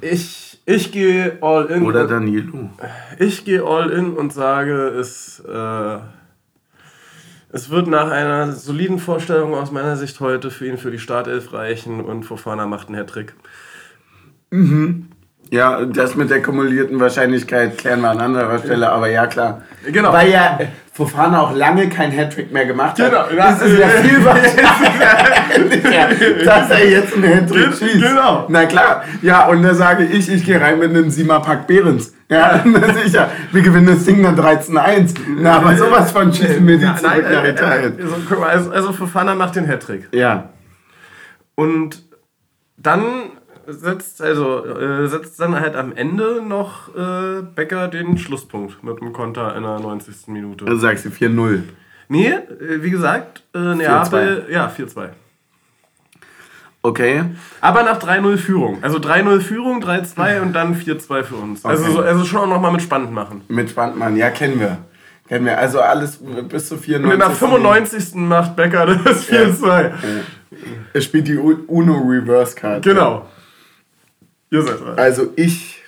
[0.00, 1.82] Ich, ich gehe all in.
[1.82, 2.70] Oder Danilo.
[3.18, 5.98] Ich gehe all in und sage, es, äh,
[7.50, 11.52] es wird nach einer soliden Vorstellung aus meiner Sicht heute für ihn für die Startelf
[11.52, 13.34] reichen und Fofana macht einen Hattrick.
[15.50, 19.62] Ja, das mit der kumulierten Wahrscheinlichkeit klären wir an anderer Stelle, aber ja, klar.
[19.86, 20.12] Genau.
[20.12, 20.58] Weil ja
[20.94, 23.10] Fofana auch lange kein Hattrick mehr gemacht hat.
[23.10, 28.00] Genau, Das ist ja viel wahrscheinlicher, dass er jetzt einen Hattrick schießt.
[28.00, 28.46] genau.
[28.48, 29.04] Na klar.
[29.22, 32.14] Ja, und da sage ich, ich gehe rein mit einem Siemer-Pack Behrens.
[32.28, 32.62] Ja,
[33.04, 33.30] sicher.
[33.52, 35.14] Wir gewinnen das Ding dann 13-1.
[35.38, 37.98] Na, aber sowas von schießen wir die zurück nein, nach äh, Italien.
[37.98, 40.08] äh, also, guck mal, also, also Fofana macht den Hattrick.
[40.12, 40.48] Ja.
[41.54, 42.02] Und
[42.78, 43.02] dann
[43.66, 49.12] setzt, also, äh, setzt dann halt am Ende noch äh, Becker den Schlusspunkt mit einem
[49.12, 50.28] Konter in der 90.
[50.28, 50.64] Minute.
[50.66, 51.62] Also sagst du 4-0.
[52.08, 55.10] Nee, äh, wie gesagt, äh, Neapel, ja, 4-2.
[56.84, 57.22] Okay.
[57.60, 58.78] Aber nach 3-0 Führung.
[58.82, 61.64] Also 3-0 Führung, 3-2 und dann 4-2 für uns.
[61.64, 61.92] Also, Okay.
[61.92, 63.42] so, also schon auch nochmal mit spannend machen.
[63.48, 64.78] Mit Spandmann, ja, kennen wir.
[65.28, 65.56] Kennen wir.
[65.58, 67.04] Also alles bis zu 94.
[67.04, 68.14] Und in der 95.
[68.16, 69.92] macht Becker das 4-2.
[70.92, 72.82] Er spielt die Uno Reverse Card.
[72.84, 73.26] Genau.
[74.52, 74.98] Ihr seid dran.
[74.98, 75.82] Also ich.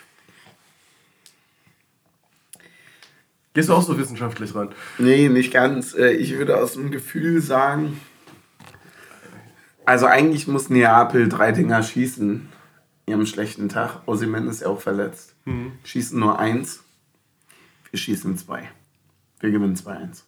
[3.52, 4.70] Gehst du auch so wissenschaftlich ran?
[4.98, 5.94] Nee, nicht ganz.
[5.94, 8.00] Äh, Ich würde aus dem Gefühl sagen.
[9.84, 12.48] Also eigentlich muss Neapel drei Dinger schießen.
[13.06, 14.00] Einen schlechten Tag.
[14.08, 15.34] Osimhen ist ja auch verletzt.
[15.84, 16.82] Schießen nur eins.
[17.90, 18.70] Wir schießen zwei.
[19.40, 20.22] Wir gewinnen 2-1.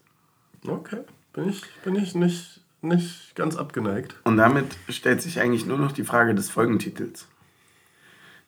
[0.69, 0.99] Okay.
[1.33, 4.15] Bin ich, bin ich nicht, nicht ganz abgeneigt.
[4.25, 7.27] Und damit stellt sich eigentlich nur noch die Frage des Folgentitels.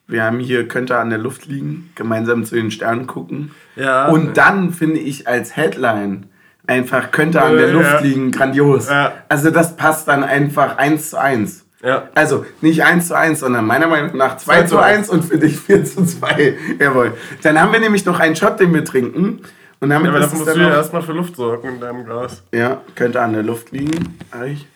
[0.08, 3.52] Wir haben hier Könnte an der Luft liegen, gemeinsam zu den Sternen gucken.
[3.76, 4.08] Ja.
[4.08, 6.26] Und dann finde ich als Headline
[6.66, 8.00] einfach Könnte an der Äh, Luft ja.
[8.00, 8.88] liegen grandios.
[8.88, 9.12] Ja.
[9.28, 11.64] Also das passt dann einfach eins zu eins.
[11.82, 12.08] Ja.
[12.14, 15.56] Also nicht 1 zu 1, sondern meiner Meinung nach 2 zu 1 und für dich
[15.60, 16.54] 4 zu 2.
[16.80, 17.12] Jawohl.
[17.42, 19.42] Dann haben wir nämlich noch einen Shot, den wir trinken.
[19.80, 22.04] Und damit Ja, aber dafür es musst du ja erstmal für Luft sorgen in deinem
[22.04, 22.42] Glas.
[22.52, 24.18] ja, könnte an der Luft liegen.
[24.32, 24.66] Hab ich.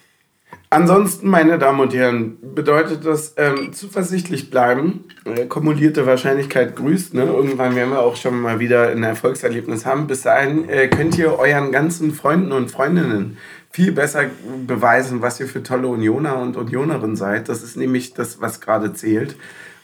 [0.72, 5.04] Ansonsten, meine Damen und Herren, bedeutet das ähm, zuversichtlich bleiben.
[5.26, 7.12] Äh, kumulierte Wahrscheinlichkeit grüßt.
[7.12, 7.24] Ne?
[7.24, 10.06] Irgendwann werden wir auch schon mal wieder ein Erfolgserlebnis haben.
[10.06, 13.36] Bis dahin äh, könnt ihr euren ganzen Freunden und Freundinnen
[13.70, 14.30] viel besser
[14.66, 17.50] beweisen, was ihr für tolle Unioner und Unionerinnen seid.
[17.50, 19.36] Das ist nämlich das, was gerade zählt.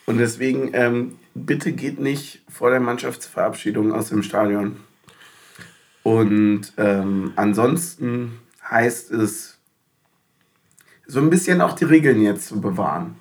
[0.06, 4.76] Und deswegen, ähm, bitte geht nicht vor der Mannschaftsverabschiedung aus dem Stadion.
[6.02, 8.38] Und ähm, ansonsten
[8.70, 9.57] heißt es,
[11.08, 13.16] so ein bisschen auch die Regeln jetzt zu bewahren.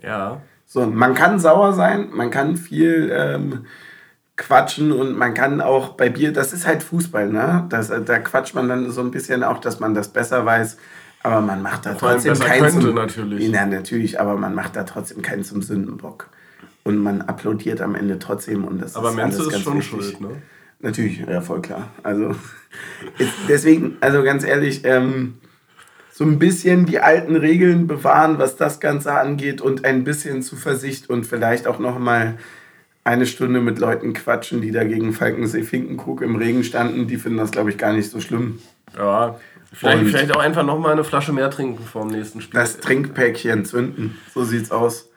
[0.00, 0.40] Ja.
[0.66, 3.66] So, man kann sauer sein, man kann viel ähm,
[4.36, 7.66] quatschen und man kann auch bei Bier, das ist halt Fußball, ne?
[7.68, 10.78] Das, äh, da quatscht man dann so ein bisschen auch, dass man das besser weiß.
[11.22, 13.48] Aber man macht da Vor trotzdem keinen könnte zum, natürlich.
[13.48, 16.28] Ja, natürlich, aber man macht da trotzdem keinen zum Sündenbock.
[16.82, 19.78] Und man applaudiert am Ende trotzdem und das Aber ist Menze alles ist ganz schon
[19.78, 19.90] wichtig.
[19.90, 20.42] schuld, ne?
[20.80, 21.88] Natürlich, ja, voll klar.
[22.02, 22.34] Also
[23.48, 25.38] deswegen, also ganz ehrlich, ähm,
[26.16, 31.10] so ein bisschen die alten Regeln bewahren, was das Ganze angeht und ein bisschen Zuversicht
[31.10, 32.38] und vielleicht auch noch mal
[33.02, 37.08] eine Stunde mit Leuten quatschen, die da gegen Falkensee-Finkenkrug im Regen standen.
[37.08, 38.60] Die finden das, glaube ich, gar nicht so schlimm.
[38.96, 39.40] Ja.
[39.72, 42.60] Vielleicht, Und- vielleicht auch einfach nochmal eine Flasche mehr trinken vor dem nächsten Spiel.
[42.60, 44.16] Das Trinkpäckchen zünden.
[44.32, 45.08] So sieht's aus.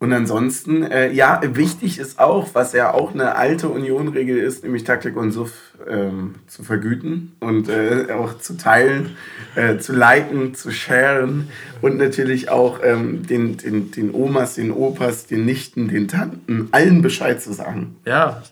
[0.00, 4.84] Und ansonsten, äh, ja, wichtig ist auch, was ja auch eine alte Union-Regel ist, nämlich
[4.84, 5.52] Taktik und Suff
[5.86, 9.16] ähm, zu vergüten und äh, auch zu teilen,
[9.56, 11.50] äh, zu liken, zu sharen
[11.82, 17.02] und natürlich auch ähm, den, den, den Omas, den Opas, den Nichten, den Tanten, allen
[17.02, 17.96] Bescheid zu sagen.
[18.06, 18.42] ja.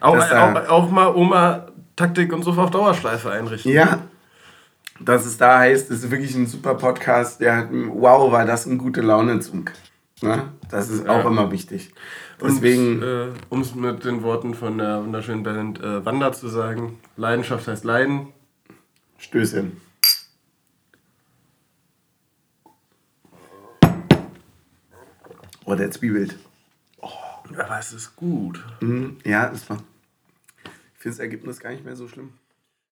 [0.00, 3.72] Auch, auch, auch mal Oma Taktik und so auf Dauerschleife einrichten.
[3.72, 4.00] Ja,
[5.00, 7.40] dass es da heißt, es ist wirklich ein super Podcast.
[7.40, 9.72] Ja, wow, war das ein gute Launezug.
[10.22, 10.52] Ne?
[10.70, 11.28] Das ist auch Ja.
[11.28, 11.92] immer wichtig.
[12.42, 16.98] Deswegen, äh, um es mit den Worten von der wunderschönen Band äh, Wanda zu sagen,
[17.16, 18.28] Leidenschaft heißt Leiden.
[19.18, 19.80] Stößchen.
[25.64, 26.38] Oh, der Zwiebelt.
[27.56, 28.64] Aber es ist gut.
[28.80, 29.82] Mhm, ja, das war.
[30.94, 32.32] Ich finde das Ergebnis gar nicht mehr so schlimm.